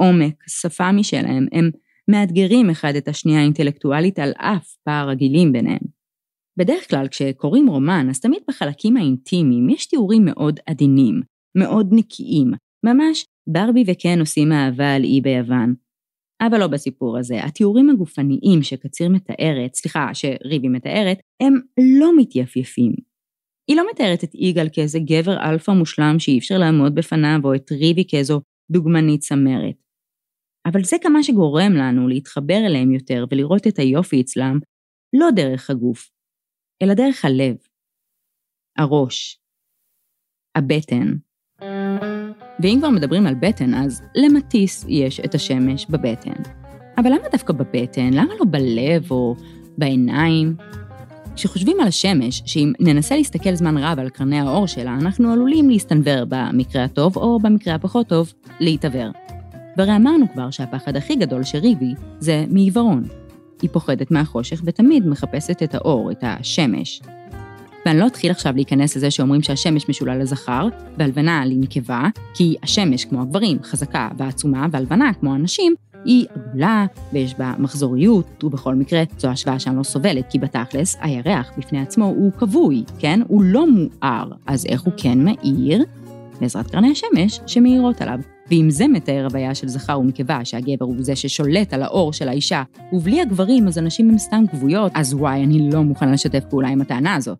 עומק, 0.00 0.44
שפה 0.48 0.92
משלהם, 0.92 1.46
הם 1.52 1.70
מאתגרים 2.10 2.70
אחד 2.70 2.92
את 2.98 3.08
השנייה 3.08 3.42
אינטלקטואלית 3.42 4.18
על 4.18 4.32
אף 4.36 4.76
פער 4.84 5.10
הגילים 5.10 5.52
ביניהם. 5.52 5.98
בדרך 6.58 6.90
כלל 6.90 7.08
כשקוראים 7.08 7.66
רומן, 7.66 8.06
אז 8.10 8.20
תמיד 8.20 8.42
בחלקים 8.48 8.96
האינטימיים 8.96 9.68
יש 9.68 9.86
תיאורים 9.86 10.24
מאוד 10.24 10.60
עדינים, 10.66 11.20
מאוד 11.58 11.88
נקיים, 11.92 12.50
ממש 12.84 13.26
ברבי 13.48 13.84
וקן 13.86 14.20
עושים 14.20 14.52
אהבה 14.52 14.94
על 14.94 15.04
אי 15.04 15.20
ביוון. 15.20 15.74
אבל 16.42 16.60
לא 16.60 16.66
בסיפור 16.66 17.18
הזה, 17.18 17.44
התיאורים 17.44 17.90
הגופניים 17.90 18.62
שקציר 18.62 19.08
מתארת, 19.08 19.74
סליחה, 19.74 20.10
שריבי 20.14 20.68
מתארת, 20.68 21.18
הם 21.42 21.54
לא 21.98 22.16
מתייפייפים. 22.16 22.92
היא 23.68 23.76
לא 23.76 23.86
מתארת 23.90 24.24
את 24.24 24.34
יגאל 24.34 24.68
כאיזה 24.72 24.98
גבר 24.98 25.36
אלפא 25.50 25.70
מושלם 25.70 26.18
שאי 26.18 26.38
אפשר 26.38 26.58
לעמוד 26.58 26.94
בפניו, 26.94 27.40
או 27.44 27.54
את 27.54 27.72
ריבי 27.72 28.04
כאיזו 28.08 28.40
דוגמנית 28.70 29.20
צמרת. 29.20 29.74
אבל 30.66 30.84
זה 30.84 30.96
מה 31.02 31.22
שגורם 31.22 31.72
לנו 31.72 32.08
להתחבר 32.08 32.66
אליהם 32.66 32.92
יותר 32.92 33.24
ולראות 33.30 33.66
את 33.66 33.78
היופי 33.78 34.20
אצלם, 34.20 34.58
לא 35.16 35.30
דרך 35.36 35.70
הגוף, 35.70 36.10
אלא 36.82 36.94
דרך 36.94 37.24
הלב, 37.24 37.56
הראש, 38.78 39.40
הבטן. 40.56 41.16
ואם 42.62 42.76
כבר 42.78 42.90
מדברים 42.90 43.26
על 43.26 43.34
בטן, 43.34 43.74
אז 43.74 44.02
למאטיס 44.14 44.84
יש 44.88 45.20
את 45.20 45.34
השמש 45.34 45.86
בבטן. 45.86 46.42
אבל 46.96 47.10
למה 47.10 47.28
דווקא 47.32 47.52
בבטן? 47.52 48.10
למה 48.12 48.34
לא 48.34 48.44
בלב 48.50 49.10
או 49.10 49.34
בעיניים? 49.78 50.56
כשחושבים 51.38 51.80
על 51.80 51.88
השמש, 51.88 52.42
שאם 52.46 52.72
ננסה 52.80 53.16
להסתכל 53.16 53.54
זמן 53.54 53.78
רב 53.78 53.98
על 53.98 54.08
קרני 54.08 54.40
האור 54.40 54.66
שלה, 54.66 54.94
אנחנו 54.94 55.32
עלולים 55.32 55.70
להסתנוור 55.70 56.24
במקרה 56.28 56.84
הטוב, 56.84 57.16
או 57.16 57.38
במקרה 57.38 57.74
הפחות 57.74 58.08
טוב, 58.08 58.32
להתעוור. 58.60 59.10
והרי 59.76 59.96
אמרנו 59.96 60.26
כבר 60.32 60.50
שהפחד 60.50 60.96
הכי 60.96 61.16
גדול 61.16 61.42
של 61.42 61.58
ריבי 61.58 61.94
זה 62.18 62.44
מעיוורון. 62.50 63.04
היא 63.62 63.70
פוחדת 63.72 64.10
מהחושך 64.10 64.62
ותמיד 64.64 65.06
מחפשת 65.06 65.62
את 65.62 65.74
האור, 65.74 66.10
את 66.10 66.18
השמש. 66.22 67.02
ואני 67.86 67.98
לא 67.98 68.06
אתחיל 68.06 68.30
עכשיו 68.30 68.54
להיכנס 68.54 68.96
לזה 68.96 69.10
שאומרים 69.10 69.42
שהשמש 69.42 69.88
משולה 69.88 70.16
לזכר, 70.16 70.68
והלבנה 70.96 71.46
לנקבה, 71.46 72.08
כי 72.34 72.56
השמש, 72.62 73.04
כמו 73.04 73.22
הגברים, 73.22 73.58
חזקה 73.62 74.08
ועצומה, 74.18 74.66
והלבנה, 74.70 75.12
כמו 75.20 75.34
הנשים, 75.34 75.74
היא 76.04 76.26
עגולה 76.34 76.86
ויש 77.12 77.34
בה 77.34 77.54
מחזוריות, 77.58 78.44
ובכל 78.44 78.74
מקרה 78.74 79.02
זו 79.18 79.28
השוואה 79.28 79.58
שאני 79.58 79.76
לא 79.76 79.82
סובלת, 79.82 80.30
כי 80.30 80.38
בתכלס 80.38 80.96
הירח 81.00 81.50
בפני 81.58 81.80
עצמו 81.80 82.04
הוא 82.04 82.32
כבוי, 82.32 82.84
כן? 82.98 83.20
הוא 83.28 83.42
לא 83.42 83.66
מואר, 83.70 84.32
אז 84.46 84.66
איך 84.66 84.82
הוא 84.82 84.92
כן 84.96 85.18
מאיר? 85.24 85.84
בעזרת 86.40 86.70
קרני 86.70 86.90
השמש 86.90 87.40
שמאירות 87.46 88.00
עליו. 88.00 88.18
ואם 88.50 88.70
זה 88.70 88.88
מתאר 88.88 89.24
הוויה 89.24 89.54
של 89.54 89.68
זכר 89.68 90.00
ונקבה, 90.00 90.44
שהגבר 90.44 90.84
הוא 90.84 90.96
זה 90.98 91.16
ששולט 91.16 91.72
על 91.72 91.82
האור 91.82 92.12
של 92.12 92.28
האישה, 92.28 92.62
ובלי 92.92 93.20
הגברים 93.20 93.68
אז 93.68 93.78
הנשים 93.78 94.10
הן 94.10 94.18
סתם 94.18 94.44
כבויות, 94.50 94.92
אז 94.94 95.14
וואי, 95.14 95.44
אני 95.44 95.70
לא 95.72 95.82
מוכנה 95.82 96.12
לשתף 96.12 96.44
פעולה 96.50 96.68
עם 96.68 96.80
הטענה 96.80 97.14
הזו. 97.14 97.34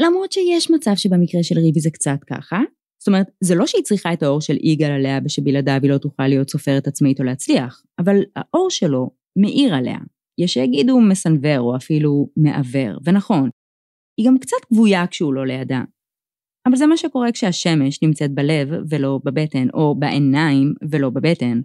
למרות 0.00 0.32
שיש 0.32 0.70
מצב 0.70 0.92
שבמקרה 0.94 1.42
של 1.42 1.58
ריבי 1.58 1.80
זה 1.80 1.90
קצת 1.90 2.24
ככה, 2.26 2.60
זאת 2.98 3.08
אומרת, 3.08 3.26
זה 3.40 3.54
לא 3.54 3.66
שהיא 3.66 3.82
צריכה 3.82 4.12
את 4.12 4.22
האור 4.22 4.40
של 4.40 4.56
יגאל 4.62 4.90
עליה 4.90 5.18
ושבלעדיו 5.24 5.80
היא 5.82 5.90
לא 5.90 5.98
תוכל 5.98 6.28
להיות 6.28 6.50
סופרת 6.50 6.86
עצמאית 6.86 7.20
או 7.20 7.24
להצליח, 7.24 7.82
אבל 7.98 8.16
האור 8.36 8.70
שלו 8.70 9.10
מאיר 9.38 9.74
עליה. 9.74 9.98
יש 10.38 10.54
שיגידו 10.54 11.00
מסנוור 11.00 11.58
או 11.58 11.76
אפילו 11.76 12.28
מעוור, 12.36 12.98
ונכון, 13.04 13.50
היא 14.20 14.26
גם 14.26 14.38
קצת 14.38 14.56
כבויה 14.68 15.06
כשהוא 15.06 15.34
לא 15.34 15.46
לידה. 15.46 15.82
אבל 16.68 16.76
זה 16.76 16.86
מה 16.86 16.96
שקורה 16.96 17.32
כשהשמש 17.32 18.02
נמצאת 18.02 18.34
בלב 18.34 18.68
ולא 18.90 19.20
בבטן, 19.24 19.68
או 19.74 19.94
בעיניים 19.94 20.74
ולא 20.90 21.10
בבטן. 21.10 21.60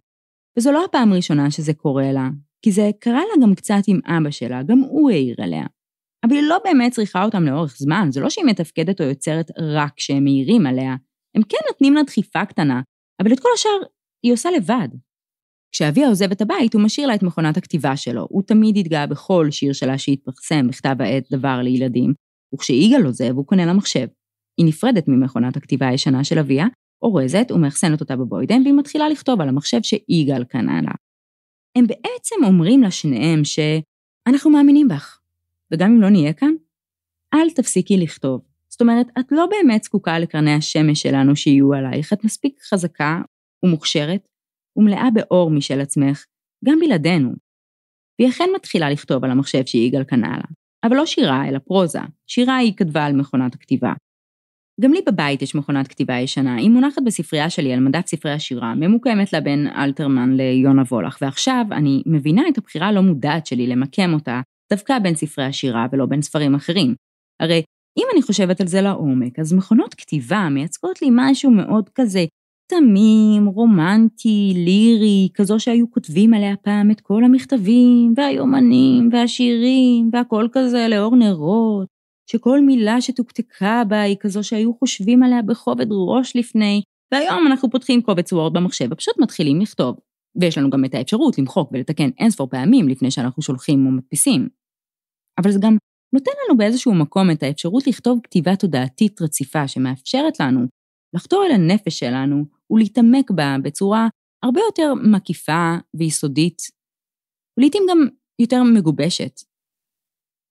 וזו 0.57 0.71
לא 0.71 0.85
הפעם 0.85 1.11
הראשונה 1.11 1.51
שזה 1.51 1.73
קורה 1.73 2.11
לה, 2.11 2.29
כי 2.61 2.71
זה 2.71 2.89
קרה 2.99 3.19
לה 3.19 3.43
גם 3.43 3.55
קצת 3.55 3.81
עם 3.87 3.99
אבא 4.05 4.31
שלה, 4.31 4.63
גם 4.63 4.79
הוא 4.79 5.11
העיר 5.11 5.35
עליה. 5.41 5.65
אבל 6.25 6.35
היא 6.35 6.43
לא 6.43 6.57
באמת 6.63 6.91
צריכה 6.91 7.23
אותם 7.23 7.43
לאורך 7.43 7.75
זמן, 7.77 8.07
זה 8.11 8.19
לא 8.19 8.29
שהיא 8.29 8.45
מתפקדת 8.45 9.01
או 9.01 9.05
יוצרת 9.05 9.51
רק 9.57 9.93
כשהם 9.95 10.23
מעירים 10.23 10.65
עליה. 10.65 10.95
הם 11.35 11.43
כן 11.43 11.57
נותנים 11.69 11.93
לה 11.93 12.03
דחיפה 12.03 12.45
קטנה, 12.45 12.81
אבל 13.21 13.33
את 13.33 13.39
כל 13.39 13.49
השאר 13.55 13.87
היא 14.23 14.33
עושה 14.33 14.49
לבד. 14.51 14.87
כשאביה 15.71 16.07
עוזב 16.07 16.31
את 16.31 16.41
הבית, 16.41 16.73
הוא 16.73 16.81
משאיר 16.81 17.07
לה 17.07 17.15
את 17.15 17.23
מכונת 17.23 17.57
הכתיבה 17.57 17.97
שלו. 17.97 18.27
הוא 18.29 18.43
תמיד 18.43 18.77
התגאה 18.77 19.07
בכל 19.07 19.47
שיר 19.51 19.73
שלה 19.73 19.97
שהתפרסם 19.97 20.67
בכתב 20.67 20.95
העת 20.99 21.31
דבר 21.31 21.59
לילדים, 21.63 22.13
וכשיגאל 22.55 23.05
עוזב, 23.05 23.31
הוא 23.35 23.45
קונה 23.45 23.65
לה 23.65 23.73
מחשב. 23.73 24.07
היא 24.57 24.65
נפרדת 24.65 25.07
ממכונת 25.07 25.57
הכתיבה 25.57 25.87
הישנה 25.87 26.23
של 26.23 26.39
אביה, 26.39 26.65
אורזת 27.01 27.51
ומאחסנת 27.51 28.01
אותה 28.01 28.15
בבוידן, 28.15 28.61
והיא 28.61 28.73
מתחילה 28.73 29.09
לכתוב 29.09 29.41
על 29.41 29.49
המחשב 29.49 29.79
שיגאל 29.83 30.43
קנה 30.43 30.81
לה. 30.81 30.91
הם 31.77 31.87
בעצם 31.87 32.35
אומרים 32.43 32.83
לשניהם 32.83 33.41
שאנחנו 33.43 34.51
מאמינים 34.51 34.87
בך, 34.87 35.19
וגם 35.71 35.91
אם 35.91 36.01
לא 36.01 36.09
נהיה 36.09 36.33
כאן, 36.33 36.53
אל 37.33 37.49
תפסיקי 37.49 37.97
לכתוב. 37.97 38.50
זאת 38.71 38.81
אומרת, 38.81 39.07
את 39.19 39.25
לא 39.31 39.45
באמת 39.49 39.83
זקוקה 39.83 40.19
לקרני 40.19 40.53
השמש 40.53 41.01
שלנו 41.01 41.35
שיהיו 41.35 41.73
עלייך, 41.73 42.13
את 42.13 42.23
מספיק 42.23 42.61
חזקה 42.61 43.21
ומוכשרת 43.65 44.27
ומלאה 44.77 45.07
באור 45.13 45.51
משל 45.51 45.81
עצמך, 45.81 46.25
גם 46.65 46.79
בלעדינו. 46.79 47.31
והיא 48.19 48.29
אכן 48.29 48.49
מתחילה 48.55 48.89
לכתוב 48.89 49.23
על 49.23 49.31
המחשב 49.31 49.65
שיגאל 49.65 50.03
קנה 50.03 50.37
לה. 50.37 50.43
אבל 50.85 50.95
לא 50.95 51.05
שירה, 51.05 51.47
אלא 51.47 51.59
פרוזה. 51.59 51.99
שירה 52.27 52.57
היא 52.57 52.73
כתבה 52.77 53.05
על 53.05 53.13
מכונת 53.13 53.53
הכתיבה. 53.53 53.93
גם 54.81 54.93
לי 54.93 54.99
בבית 55.07 55.41
יש 55.41 55.55
מכונת 55.55 55.87
כתיבה 55.87 56.19
ישנה, 56.19 56.55
היא 56.55 56.69
מונחת 56.69 57.01
בספרייה 57.05 57.49
שלי 57.49 57.73
על 57.73 57.79
מדף 57.79 58.07
ספרי 58.07 58.31
השירה, 58.31 58.75
ממוקמת 58.75 59.33
לה 59.33 59.41
בין 59.41 59.67
אלתרמן 59.67 60.33
ליונה 60.33 60.81
וולך, 60.81 61.17
ועכשיו 61.21 61.65
אני 61.71 62.03
מבינה 62.05 62.41
את 62.49 62.57
הבחירה 62.57 62.87
הלא 62.87 63.01
מודעת 63.01 63.45
שלי 63.45 63.67
למקם 63.67 64.13
אותה 64.13 64.41
דווקא 64.73 64.99
בין 64.99 65.15
ספרי 65.15 65.45
השירה 65.45 65.85
ולא 65.91 66.05
בין 66.05 66.21
ספרים 66.21 66.55
אחרים. 66.55 66.95
הרי 67.41 67.63
אם 67.97 68.07
אני 68.13 68.21
חושבת 68.21 68.61
על 68.61 68.67
זה 68.67 68.81
לעומק, 68.81 69.39
אז 69.39 69.53
מכונות 69.53 69.93
כתיבה 69.93 70.49
מייצגות 70.51 71.01
לי 71.01 71.07
משהו 71.11 71.51
מאוד 71.51 71.89
כזה 71.95 72.25
תמים, 72.67 73.45
רומנטי, 73.45 74.53
לירי, 74.55 75.29
כזו 75.33 75.59
שהיו 75.59 75.91
כותבים 75.91 76.33
עליה 76.33 76.55
פעם 76.57 76.91
את 76.91 77.01
כל 77.01 77.23
המכתבים, 77.23 78.13
והיומנים, 78.17 79.09
והשירים, 79.11 80.09
והכל 80.13 80.47
כזה 80.51 80.87
לאור 80.87 81.15
נרות, 81.15 81.87
שכל 82.31 82.61
מילה 82.61 83.01
שתוקתקה 83.01 83.83
בה 83.87 84.01
היא 84.01 84.17
כזו 84.19 84.43
שהיו 84.43 84.73
חושבים 84.73 85.23
עליה 85.23 85.41
בכובד 85.41 85.87
ראש 85.91 86.35
לפני, 86.35 86.81
והיום 87.13 87.47
אנחנו 87.47 87.69
פותחים 87.69 88.01
קובץ 88.01 88.33
וורד 88.33 88.53
במחשב 88.53 88.87
ופשוט 88.91 89.19
מתחילים 89.19 89.61
לכתוב. 89.61 89.95
ויש 90.41 90.57
לנו 90.57 90.69
גם 90.69 90.85
את 90.85 90.93
האפשרות 90.93 91.37
למחוק 91.37 91.71
ולתקן 91.71 92.09
אינספור 92.19 92.47
פעמים 92.47 92.87
לפני 92.87 93.11
שאנחנו 93.11 93.43
שולחים 93.43 93.85
או 93.85 93.91
מדפיסים. 93.91 94.49
אבל 95.41 95.51
זה 95.51 95.59
גם 95.61 95.77
נותן 96.13 96.31
לנו 96.45 96.57
באיזשהו 96.57 96.93
מקום 96.93 97.31
את 97.31 97.43
האפשרות 97.43 97.87
לכתוב 97.87 98.19
כתיבה 98.23 98.55
תודעתית 98.55 99.21
רציפה 99.21 99.67
שמאפשרת 99.67 100.39
לנו 100.39 100.65
לחתור 101.15 101.43
אל 101.45 101.51
הנפש 101.51 101.99
שלנו 101.99 102.45
ולהתעמק 102.71 103.31
בה 103.31 103.55
בצורה 103.63 104.07
הרבה 104.45 104.61
יותר 104.61 104.93
מקיפה 105.15 105.75
ויסודית, 105.93 106.61
ולעיתים 107.57 107.83
גם 107.89 107.97
יותר 108.41 108.63
מגובשת. 108.63 109.41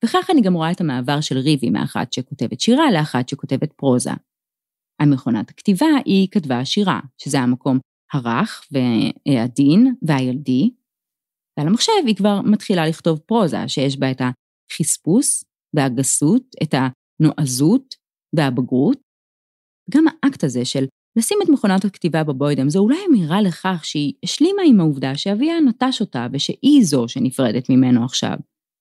וכך 0.04 0.30
אני 0.30 0.40
גם 0.40 0.54
רואה 0.54 0.72
את 0.72 0.80
המעבר 0.80 1.20
של 1.20 1.38
ריבי 1.38 1.70
מאחת 1.70 2.12
שכותבת 2.12 2.60
שירה 2.60 2.90
לאחת 2.90 3.28
שכותבת 3.28 3.72
פרוזה. 3.72 4.10
על 5.02 5.08
מכונת 5.08 5.50
הכתיבה 5.50 5.86
היא 6.04 6.28
כתבה 6.30 6.64
שירה, 6.64 7.00
שזה 7.18 7.38
המקום 7.40 7.78
הרך 8.12 8.66
והעדין 8.72 9.94
והילדי, 10.02 10.70
ועל 11.58 11.68
המחשב 11.68 11.92
היא 12.06 12.16
כבר 12.16 12.40
מתחילה 12.52 12.86
לכתוב 12.88 13.18
פרוזה 13.18 13.68
שיש 13.68 13.98
בה 13.98 14.10
את 14.10 14.20
החספוס 14.20 15.44
והגסות, 15.76 16.42
את 16.62 16.74
הנועזות 16.74 17.94
והבגרות. 18.36 18.98
גם 19.90 20.04
האקט 20.08 20.44
הזה 20.44 20.64
של 20.64 20.84
לשים 21.18 21.38
את 21.44 21.48
מכונת 21.48 21.84
הכתיבה 21.84 22.24
בבוידם 22.24 22.68
זו 22.70 22.78
אולי 22.78 22.98
אמירה 23.08 23.42
לכך 23.42 23.80
שהיא 23.84 24.12
השלימה 24.24 24.62
עם 24.66 24.80
העובדה 24.80 25.16
שאביה 25.16 25.60
נטש 25.60 26.00
אותה 26.00 26.26
ושהיא 26.32 26.84
זו 26.84 27.08
שנפרדת 27.08 27.70
ממנו 27.70 28.04
עכשיו. 28.04 28.36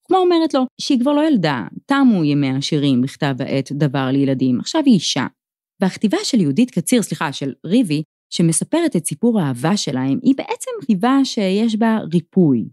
כמו 0.08 0.18
אומרת 0.18 0.54
לו 0.54 0.62
שהיא 0.82 1.00
כבר 1.00 1.14
לא 1.14 1.28
ילדה, 1.28 1.68
תמו 1.86 2.24
ימי 2.24 2.50
השירים 2.50 3.02
בכתב 3.02 3.36
העת 3.40 3.72
דבר 3.72 4.10
לילדים, 4.12 4.60
עכשיו 4.60 4.82
היא 4.86 4.94
אישה. 4.94 5.28
והכתיבה 5.82 6.18
של 6.24 6.42
יהודית 6.42 6.72
קציר, 6.72 7.02
סליחה, 7.02 7.34
של 7.34 7.54
ריבי, 7.66 8.04
שמספרת 8.34 8.96
את 8.96 9.06
סיפור 9.06 9.40
האהבה 9.40 9.78
שלהם, 9.78 10.20
היא 10.24 10.36
בעצם 10.38 10.72
כתיבה 10.82 11.20
שיש 11.24 11.76
בה 11.76 11.98
ריפוי. 12.14 12.70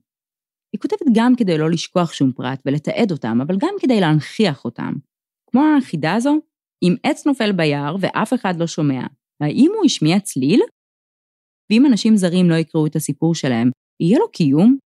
היא 0.76 0.80
כותבת 0.80 1.09
גם 1.14 1.37
כדי 1.37 1.59
לא 1.59 1.71
לשכוח 1.71 2.12
שום 2.12 2.33
פרט 2.33 2.62
ולתעד 2.66 3.12
אותם, 3.12 3.38
אבל 3.47 3.56
גם 3.59 3.75
כדי 3.80 4.00
להנכיח 4.00 4.64
אותם. 4.64 4.92
כמו 5.50 5.62
החידה 5.78 6.14
הזו, 6.14 6.38
אם 6.83 6.95
עץ 7.02 7.26
נופל 7.26 7.52
ביער 7.52 7.97
ואף 8.00 8.35
אחד 8.35 8.56
לא 8.56 8.66
שומע, 8.66 9.06
האם 9.42 9.71
הוא 9.76 9.85
השמיע 9.85 10.21
צליל? 10.21 10.61
ואם 11.71 11.87
אנשים 11.87 12.16
זרים 12.16 12.50
לא 12.50 12.54
יקראו 12.54 12.87
את 12.87 12.97
הסיפור 12.97 13.35
שלהם, 13.35 13.71
יהיה 14.02 14.18
לו 14.18 14.30
קיום? 14.30 14.78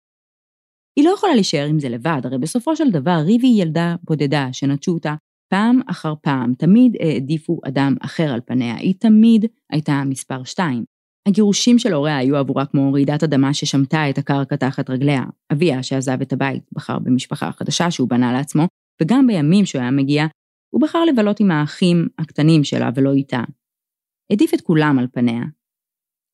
היא 0.98 1.04
לא 1.04 1.10
יכולה 1.10 1.34
להישאר 1.34 1.66
עם 1.70 1.80
זה 1.80 1.88
לבד, 1.88 2.20
הרי 2.24 2.38
בסופו 2.38 2.76
של 2.76 2.90
דבר 2.90 3.18
ריבי 3.26 3.46
היא 3.46 3.62
ילדה 3.62 3.96
בודדה 4.02 4.48
שנטשו 4.52 4.92
אותה 4.92 5.14
פעם 5.52 5.80
אחר 5.86 6.14
פעם, 6.22 6.54
תמיד 6.54 6.96
העדיפו 7.00 7.60
אדם 7.68 7.94
אחר 8.00 8.32
על 8.32 8.40
פניה, 8.40 8.76
היא 8.76 8.94
תמיד 8.98 9.44
הייתה 9.72 10.02
מספר 10.06 10.44
שתיים. 10.44 10.84
הגירושים 11.28 11.78
של 11.78 11.92
הוריה 11.92 12.16
היו 12.16 12.36
עבורה 12.36 12.66
כמו 12.66 12.92
רעידת 12.92 13.22
אדמה 13.22 13.54
ששמטה 13.54 14.10
את 14.10 14.18
הקרקע 14.18 14.56
תחת 14.56 14.90
רגליה. 14.90 15.22
אביה, 15.52 15.82
שעזב 15.82 16.20
את 16.20 16.32
הבית, 16.32 16.62
בחר 16.72 16.98
במשפחה 16.98 17.52
חדשה 17.52 17.90
שהוא 17.90 18.08
בנה 18.08 18.32
לעצמו, 18.32 18.66
וגם 19.02 19.26
בימים 19.26 19.66
שהוא 19.66 19.82
היה 19.82 19.90
מגיע, 19.90 20.26
הוא 20.74 20.82
בחר 20.82 21.04
לבלות 21.04 21.40
עם 21.40 21.50
האחים 21.50 22.08
הקטנים 22.18 22.64
שלה 22.64 22.90
ולא 22.94 23.12
איתה. 23.12 23.42
העדיף 24.30 24.54
את 24.54 24.60
כולם 24.60 24.98
על 24.98 25.06
פניה. 25.12 25.42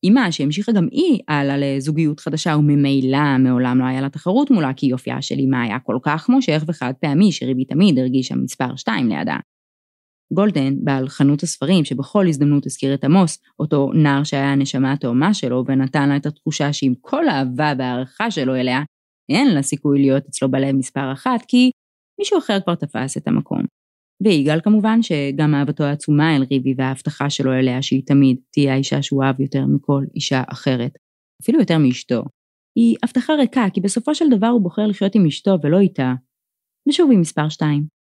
אמה, 0.07 0.31
שהמשיכה 0.31 0.71
גם 0.71 0.87
היא 0.91 1.19
הלאה 1.27 1.57
לזוגיות 1.57 2.19
חדשה, 2.19 2.55
וממילא 2.59 3.37
מעולם 3.39 3.79
לא 3.79 3.85
היה 3.85 4.01
לה 4.01 4.09
תחרות 4.09 4.51
מולה, 4.51 4.73
כי 4.73 4.85
יופייה 4.85 5.21
של 5.21 5.35
אמה 5.47 5.61
היה 5.61 5.79
כל 5.79 5.97
כך 6.03 6.29
מושך 6.29 6.63
וחד 6.67 6.93
פעמי, 7.01 7.31
שריבי 7.31 7.65
תמיד 7.65 7.99
הרגישה 7.99 8.35
מספר 8.35 8.75
שתיים 8.75 9.07
לידה. 9.09 9.37
גולדן, 10.33 10.73
בעל 10.83 11.09
חנות 11.09 11.43
הספרים, 11.43 11.85
שבכל 11.85 12.27
הזדמנות 12.27 12.65
הזכיר 12.65 12.93
את 12.93 13.03
עמוס, 13.03 13.37
אותו 13.59 13.91
נער 13.93 14.23
שהיה 14.23 14.51
הנשמה 14.51 14.93
התאומה 14.93 15.33
שלו, 15.33 15.63
ונתן 15.67 16.09
לה 16.09 16.17
את 16.17 16.25
התחושה 16.25 16.73
שעם 16.73 16.93
כל 17.01 17.27
האהבה 17.27 17.73
והערכה 17.77 18.31
שלו 18.31 18.55
אליה, 18.55 18.83
אין 19.29 19.55
לה 19.55 19.61
סיכוי 19.61 19.99
להיות 19.99 20.23
אצלו 20.29 20.51
בלב 20.51 20.75
מספר 20.75 21.11
אחת, 21.11 21.45
כי 21.47 21.71
מישהו 22.19 22.39
אחר 22.39 22.59
כבר 22.59 22.75
תפס 22.75 23.17
את 23.17 23.27
המקום. 23.27 23.61
ויגאל 24.23 24.61
כמובן, 24.61 25.01
שגם 25.01 25.55
אהבתו 25.55 25.83
העצומה 25.83 26.35
אל 26.35 26.43
ריבי 26.51 26.73
וההבטחה 26.77 27.29
שלו 27.29 27.53
אליה 27.53 27.81
שהיא 27.81 28.03
תמיד 28.05 28.37
תהיה 28.51 28.73
האישה 28.73 29.01
שהוא 29.01 29.23
אהב 29.23 29.41
יותר 29.41 29.65
מכל 29.65 30.03
אישה 30.15 30.43
אחרת, 30.47 30.97
אפילו 31.41 31.59
יותר 31.59 31.77
מאשתו. 31.77 32.23
היא 32.75 32.95
הבטחה 33.03 33.33
ריקה, 33.33 33.65
כי 33.73 33.81
בסופו 33.81 34.15
של 34.15 34.25
דבר 34.37 34.47
הוא 34.47 34.61
בוחר 34.61 34.87
לחיות 34.87 35.15
עם 35.15 35.25
אשתו 35.25 35.57
ולא 35.63 35.79
איתה. 35.79 36.13
ושוב 36.89 37.11
היא 37.11 37.19
מספר 37.19 37.49
שתיים. 37.49 37.96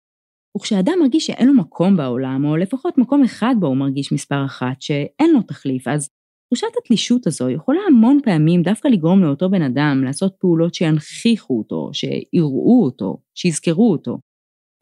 וכשאדם 0.55 0.93
מרגיש 1.01 1.25
שאין 1.27 1.47
לו 1.47 1.53
מקום 1.53 1.97
בעולם, 1.97 2.45
או 2.45 2.57
לפחות 2.57 2.97
מקום 2.97 3.23
אחד 3.23 3.55
בו 3.59 3.67
הוא 3.67 3.77
מרגיש 3.77 4.11
מספר 4.11 4.45
אחת, 4.45 4.81
שאין 4.81 5.33
לו 5.33 5.41
תחליף, 5.41 5.87
אז 5.87 6.09
תחושת 6.47 6.67
התלישות 6.77 7.27
הזו 7.27 7.49
יכולה 7.49 7.79
המון 7.87 8.19
פעמים 8.23 8.61
דווקא 8.61 8.87
לגרום 8.87 9.23
לאותו 9.23 9.49
בן 9.49 9.61
אדם 9.61 10.03
לעשות 10.03 10.35
פעולות 10.39 10.73
שינכיחו 10.73 11.57
אותו, 11.57 11.89
שיראו 11.93 12.83
אותו, 12.85 13.17
שיזכרו 13.35 13.91
אותו. 13.91 14.17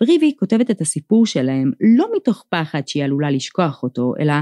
וריבי 0.02 0.36
כותבת 0.40 0.72
את 0.72 0.82
הסיפור 0.82 1.26
שלהם 1.26 1.72
לא 1.98 2.08
מתוך 2.16 2.46
פחד 2.50 2.88
שהיא 2.88 3.04
עלולה 3.04 3.32
לשכוח 3.32 3.84
אותו, 3.84 4.14
אלא 4.20 4.34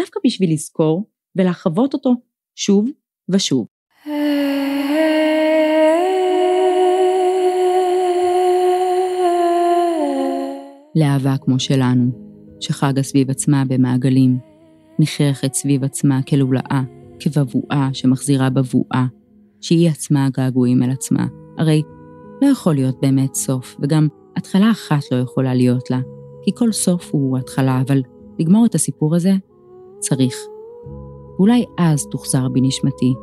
דווקא 0.00 0.20
בשביל 0.26 0.52
לזכור 0.52 1.10
ולחוות 1.36 1.94
אותו 1.94 2.14
שוב 2.56 2.88
ושוב. 3.28 3.66
לאהבה 10.96 11.36
כמו 11.36 11.58
שלנו, 11.58 12.10
שחגה 12.60 13.02
סביב 13.02 13.30
עצמה 13.30 13.64
במעגלים, 13.68 14.38
נחרחת 14.98 15.54
סביב 15.54 15.84
עצמה 15.84 16.22
כלולאה, 16.22 16.82
כבבואה 17.20 17.88
שמחזירה 17.92 18.50
בבואה, 18.50 19.06
שהיא 19.60 19.88
עצמה 19.88 20.28
געגועים 20.36 20.82
אל 20.82 20.90
עצמה. 20.90 21.26
הרי 21.58 21.82
לא 22.42 22.46
יכול 22.46 22.74
להיות 22.74 23.00
באמת 23.02 23.34
סוף, 23.34 23.76
וגם 23.82 24.08
התחלה 24.36 24.70
אחת 24.70 25.02
לא 25.12 25.16
יכולה 25.16 25.54
להיות 25.54 25.90
לה, 25.90 26.00
כי 26.42 26.50
כל 26.54 26.72
סוף 26.72 27.10
הוא 27.12 27.38
התחלה, 27.38 27.80
אבל 27.86 28.02
לגמור 28.38 28.66
את 28.66 28.74
הסיפור 28.74 29.16
הזה 29.16 29.32
צריך. 29.98 30.36
ואולי 31.38 31.64
אז 31.78 32.06
תוחזר 32.10 32.48
בי 32.48 32.60
נשמתי. 32.60 33.14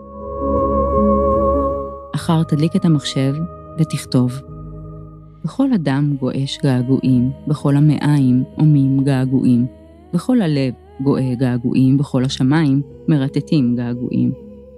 אחר 2.16 2.44
תדליק 2.44 2.76
את 2.76 2.86
המחשב 2.86 3.34
ותכתוב. 3.80 4.42
בכל 5.48 5.74
אדם 5.74 6.16
גועש 6.20 6.60
געגועים, 6.64 7.32
בכל 7.48 7.76
המעיים 7.76 8.44
עומים 8.58 9.04
געגועים, 9.04 9.66
בכל 10.14 10.42
הלב 10.42 10.74
גואה 11.02 11.36
געגועים, 11.40 11.98
בכל 11.98 12.26
השמיים 12.26 12.82
מרטטים 13.08 13.76
געגועים, 13.76 14.32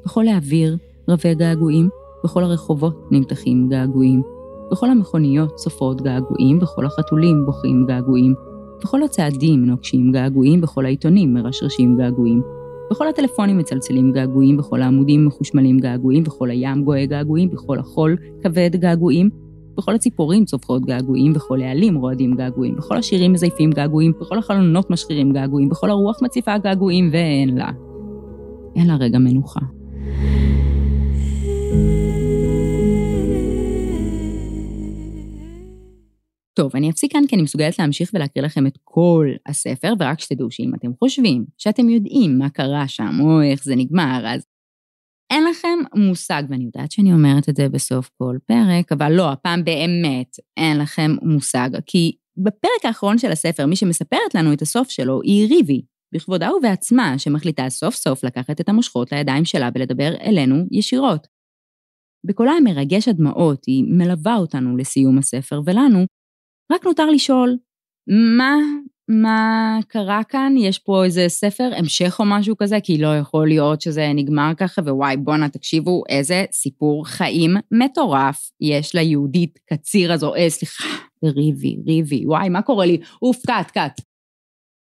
בכל 0.05 0.27
האוויר 0.27 0.77
רבי 1.07 1.35
געגועים, 1.35 1.89
בכל 2.23 2.43
הרחובות 2.43 3.07
נמתחים 3.11 3.69
געגועים, 3.69 4.21
בכל 4.71 4.89
המכוניות 4.89 5.59
סופרות 5.59 6.01
געגועים, 6.01 6.59
בכל 6.59 6.85
החתולים 6.85 7.45
בוכים 7.45 7.85
געגועים, 7.87 8.33
בכל 8.83 9.03
הצעדים 9.03 9.65
נוקשים 9.65 10.11
געגועים, 10.11 10.61
בכל 10.61 10.85
העיתונים 10.85 11.33
מרשרשים 11.33 11.97
געגועים, 11.97 12.41
בכל 12.91 13.07
הטלפונים 13.07 13.57
מצלצלים 13.57 14.11
געגועים, 14.11 14.57
בכל 14.57 14.81
העמודים 14.81 15.25
מחושמלים 15.25 15.77
געגועים, 15.77 16.23
בכל 16.23 16.49
הים 16.49 16.83
גואה 16.83 17.05
געגועים, 17.05 17.49
בכל 17.49 17.79
החול 17.79 18.17
כבד 18.43 18.75
געגועים, 18.75 19.48
בכל 19.77 19.95
הציפורים 19.95 20.45
צופחות 20.45 20.85
געגועים, 20.85 21.33
בכל 21.33 21.61
העלים 21.61 21.95
רועדים 21.95 22.35
געגועים, 22.35 22.75
בכל 22.75 22.97
השירים 22.97 23.33
מזייפים 23.33 23.71
געגועים, 23.71 24.13
בכל 24.21 24.37
החלונות 24.37 24.89
משחירים 24.89 25.33
געגועים, 25.33 25.69
בכל 25.69 25.89
הרוח 25.89 26.21
מציפה 26.21 26.57
געגועים, 26.57 27.09
ואין 27.13 27.57
לה. 27.57 27.69
אין 28.75 28.87
לה 28.87 28.95
רגע 28.95 29.19
מנוחה. 29.19 29.59
טוב, 36.53 36.71
אני 36.75 36.89
אפסיק 36.89 37.13
כאן 37.13 37.23
כי 37.27 37.35
אני 37.35 37.43
מסוגלת 37.43 37.79
להמשיך 37.79 38.11
ולהקריא 38.13 38.45
לכם 38.45 38.67
את 38.67 38.77
כל 38.83 39.27
הספר, 39.47 39.93
ורק 39.99 40.19
שתדעו 40.19 40.51
שאם 40.51 40.71
אתם 40.75 40.91
חושבים 40.99 41.45
שאתם 41.57 41.89
יודעים 41.89 42.37
מה 42.37 42.49
קרה 42.49 42.87
שם 42.87 43.17
או 43.21 43.41
איך 43.41 43.63
זה 43.63 43.75
נגמר, 43.75 44.21
אז 44.25 44.45
אין 45.29 45.43
לכם 45.43 45.79
מושג, 45.95 46.43
ואני 46.49 46.63
יודעת 46.63 46.91
שאני 46.91 47.13
אומרת 47.13 47.49
את 47.49 47.55
זה 47.55 47.69
בסוף 47.69 48.09
כל 48.17 48.37
פרק, 48.45 48.91
אבל 48.91 49.11
לא, 49.11 49.31
הפעם 49.31 49.63
באמת 49.63 50.35
אין 50.57 50.79
לכם 50.79 51.11
מושג, 51.21 51.69
כי 51.85 52.15
בפרק 52.37 52.85
האחרון 52.85 53.17
של 53.17 53.31
הספר, 53.31 53.65
מי 53.65 53.75
שמספרת 53.75 54.35
לנו 54.35 54.53
את 54.53 54.61
הסוף 54.61 54.89
שלו 54.89 55.21
היא 55.23 55.47
ריבי, 55.47 55.81
בכבודה 56.13 56.49
ובעצמה, 56.53 57.19
שמחליטה 57.19 57.69
סוף 57.69 57.95
סוף 57.95 58.23
לקחת 58.23 58.61
את 58.61 58.69
המושכות 58.69 59.11
לידיים 59.11 59.45
שלה 59.45 59.69
ולדבר 59.75 60.11
אלינו 60.21 60.65
ישירות. 60.71 61.27
בקולה 62.27 62.51
המרגש 62.51 63.07
הדמעות 63.07 63.65
היא 63.65 63.83
מלווה 63.87 64.35
אותנו 64.35 64.77
לסיום 64.77 65.17
הספר, 65.17 65.61
ולנו 65.65 66.05
רק 66.71 66.85
נותר 66.85 67.09
לשאול, 67.09 67.57
מה 68.37 68.55
מה 69.09 69.79
קרה 69.87 70.21
כאן? 70.29 70.53
יש 70.57 70.79
פה 70.79 71.05
איזה 71.05 71.25
ספר 71.27 71.69
המשך 71.77 72.17
או 72.19 72.25
משהו 72.25 72.57
כזה? 72.57 72.77
כי 72.83 72.97
לא 72.97 73.17
יכול 73.17 73.47
להיות 73.47 73.81
שזה 73.81 74.11
נגמר 74.15 74.51
ככה, 74.57 74.81
ווואי, 74.81 75.17
בואנה, 75.17 75.49
תקשיבו, 75.49 76.03
איזה 76.09 76.45
סיפור 76.51 77.07
חיים 77.07 77.55
מטורף 77.71 78.51
יש 78.61 78.95
ליהודית 78.95 79.59
קציר 79.73 80.13
הזו, 80.13 80.35
אה, 80.35 80.49
סליחה, 80.49 80.83
ריבי, 81.23 81.77
ריבי, 81.87 82.25
וואי, 82.25 82.49
מה 82.49 82.61
קורה 82.61 82.85
לי? 82.85 82.97
אוף, 83.21 83.45
cut, 83.47 83.71
cut. 83.71 84.01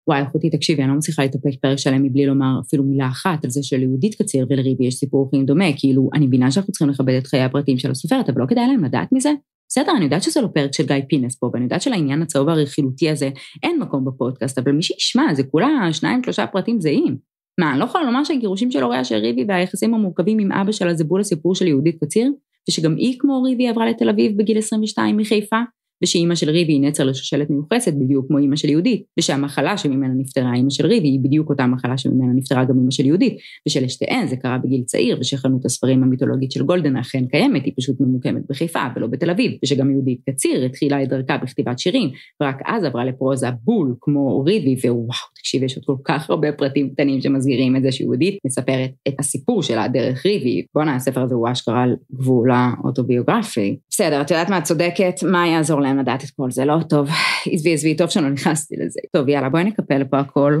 וואי, 0.07 0.23
אחותי, 0.23 0.49
תקשיבי, 0.49 0.81
אני 0.81 0.89
לא 0.91 0.97
מצליחה 0.97 1.21
להתאפק 1.21 1.61
פרק 1.61 1.77
שלם 1.77 2.03
מבלי 2.03 2.25
לומר 2.25 2.59
אפילו 2.67 2.83
מילה 2.83 3.07
אחת 3.07 3.45
על 3.45 3.49
זה 3.49 3.63
שליהודית 3.63 4.15
קציר 4.15 4.45
ולריבי 4.49 4.85
יש 4.85 4.95
סיפור 4.95 5.29
חיים 5.29 5.45
דומה, 5.45 5.77
כאילו, 5.77 6.09
אני 6.13 6.27
מבינה 6.27 6.51
שאנחנו 6.51 6.71
צריכים 6.71 6.89
לכבד 6.89 7.13
את 7.13 7.27
חיי 7.27 7.41
הפרטים 7.41 7.77
של 7.77 7.91
הסופרת, 7.91 8.29
אבל 8.29 8.41
לא 8.41 8.45
כדאי 8.45 8.67
להם 8.67 8.83
לדעת 8.83 9.11
מזה? 9.11 9.29
בסדר, 9.71 9.91
אני 9.97 10.03
יודעת 10.03 10.23
שזה 10.23 10.41
לא 10.41 10.47
פרק 10.47 10.73
של 10.73 10.85
גיא 10.85 10.95
פינס 11.09 11.35
פה, 11.35 11.49
ואני 11.53 11.63
יודעת 11.63 11.81
שלעניין 11.81 12.21
הצהוב 12.21 12.49
הרכילותי 12.49 13.09
הזה 13.09 13.29
אין 13.63 13.79
מקום 13.79 14.05
בפודקאסט, 14.05 14.57
אבל 14.57 14.71
מי 14.71 14.81
שישמע, 14.81 15.33
זה 15.33 15.43
כולה 15.43 15.93
שניים, 15.93 16.23
שלושה 16.23 16.47
פרטים 16.47 16.81
זהים. 16.81 17.17
מה, 17.59 17.71
אני 17.71 17.79
לא 17.79 17.85
יכולה 17.85 18.03
לומר 18.03 18.23
שהגירושים 18.23 18.71
של 18.71 18.83
הוריה 18.83 19.03
של 19.03 19.15
ריבי 19.15 19.45
והיחסים 19.47 19.93
המורכבים 19.93 20.39
עם 20.39 20.51
אבא 20.51 20.71
שלה 20.71 20.93
זה 20.93 21.03
בול 21.03 21.21
הסיפור 21.21 21.55
של 21.55 21.67
יהודית 21.67 22.03
קציר? 22.03 22.31
ושגם 22.69 22.95
היא 22.95 23.15
כמו 23.19 23.43
ריבי 23.43 23.67
עברה 23.67 23.85
לתל 23.85 24.09
אביב 24.09 24.37
בגיל 24.37 24.57
22 24.57 25.17
מחיפה? 25.17 25.59
ושאימא 26.03 26.35
של 26.35 26.49
ריבי 26.49 26.73
היא 26.73 26.81
נצר 26.81 27.03
לשושלת 27.03 27.49
מיוחסת 27.49 27.93
בדיוק 27.93 28.27
כמו 28.27 28.37
אימא 28.37 28.55
של 28.55 28.69
יהודית, 28.69 29.03
ושהמחלה 29.19 29.77
שממנה 29.77 30.13
נפטרה 30.17 30.53
אימא 30.53 30.69
של 30.69 30.85
ריבי 30.85 31.07
היא 31.07 31.19
בדיוק 31.19 31.49
אותה 31.49 31.67
מחלה 31.67 31.97
שממנה 31.97 32.33
נפטרה 32.35 32.65
גם 32.65 32.77
אימא 32.79 32.91
של 32.91 33.05
יהודית, 33.05 33.37
ושלשתיהן 33.67 34.27
זה 34.27 34.35
קרה 34.35 34.57
בגיל 34.57 34.83
צעיר, 34.83 35.17
ושחנות 35.21 35.65
הספרים 35.65 36.03
המיתולוגית 36.03 36.51
של 36.51 36.63
גולדן 36.63 36.97
אכן 36.97 37.25
קיימת, 37.25 37.65
היא 37.65 37.73
פשוט 37.77 37.95
ממוקמת 37.99 38.41
בחיפה 38.49 38.83
ולא 38.95 39.07
בתל 39.07 39.29
אביב, 39.29 39.51
ושגם 39.63 39.91
יהודית 39.91 40.19
קציר 40.29 40.65
התחילה 40.65 41.03
את 41.03 41.09
דרכה 41.09 41.37
בכתיבת 41.37 41.79
שירים, 41.79 42.09
ורק 42.41 42.61
אז 42.65 42.83
עברה 42.83 43.05
לפרוזה 43.05 43.47
בול 43.63 43.95
כמו 44.01 44.43
ריבי, 44.43 44.75
ווואו, 44.83 45.07
תקשיב, 45.35 45.63
יש 45.63 45.75
עוד 45.75 45.85
כל 45.85 45.95
כך 46.03 46.29
הרבה 46.29 46.51
פרטים 46.51 46.89
קטנים 46.89 47.21
שמסגירים 47.21 47.75
את 47.75 47.83
זה 47.83 47.91
שיהודית 47.91 48.37
מספרת 48.45 48.91
את 49.07 49.13
הסיפור 49.19 49.63
שלה 49.63 49.87
דרך 49.87 50.25
ריבי. 50.25 50.65
בואנה, 50.75 50.95
הספר 50.95 51.21
הזה 51.21 51.35
הוא 51.35 51.51
אשכרה 51.51 51.85
גבול 52.13 52.51
האוטוביוגרפי. 52.51 53.77
בסדר, 53.89 54.21
את 54.21 54.31
יודעת 54.31 54.49
מה, 54.49 54.57
את 54.57 54.63
צודקת, 54.63 55.23
מה 55.31 55.47
יעזור 55.47 55.81
להם 55.91 55.99
לדעת 55.99 56.23
את 56.23 56.29
כל 56.29 56.51
זה? 56.51 56.65
לא 56.65 56.75
טוב. 56.89 57.07
עזבי, 57.53 57.73
עזבי, 57.73 57.97
טוב 57.97 58.09
שלא 58.09 58.29
נכנסתי 58.29 58.75
לזה. 58.75 58.99
טוב, 59.11 59.29
יאללה, 59.29 59.49
בואי 59.49 59.63
נקפל 59.63 60.03
פה 60.03 60.19
הכל. 60.19 60.53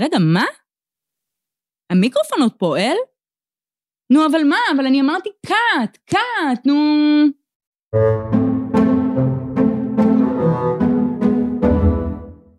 רגע, 0.00 0.18
מה? 0.18 0.44
המיקרופון 1.92 2.42
עוד 2.42 2.52
פועל? 2.58 2.96
נו, 4.12 4.26
אבל 4.26 4.44
מה? 4.48 4.56
אבל 4.76 4.86
אני 4.86 5.00
אמרתי 5.00 5.28
קאט, 5.46 5.98
קאט, 6.06 6.66
נו... 6.66 6.74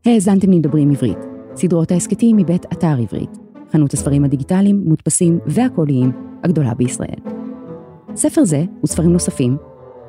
האזנתם 0.06 0.52
לדברים 0.52 0.92
עברית, 0.92 1.18
סדרות 1.56 1.92
ההסכתים 1.92 2.38
מבית 2.38 2.66
אתר 2.66 2.96
עברית, 3.02 3.30
חנות 3.72 3.94
הספרים 3.94 4.26
הדיגיטליים, 4.26 4.84
מודפסים 4.86 5.40
והקוליים 5.46 6.12
הגדולה 6.44 6.74
בישראל. 6.74 7.20
ספר 8.16 8.44
זה 8.44 8.64
וספרים 8.84 9.14
נוספים 9.14 9.58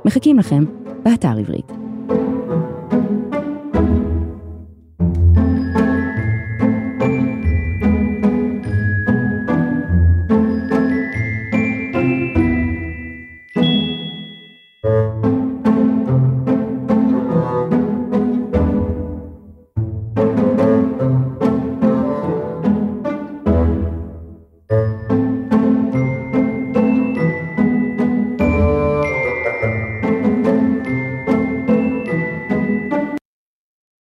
מחכים 0.04 0.38
לכם 0.38 0.64
באתר 1.06 1.38
עברית. 1.38 1.75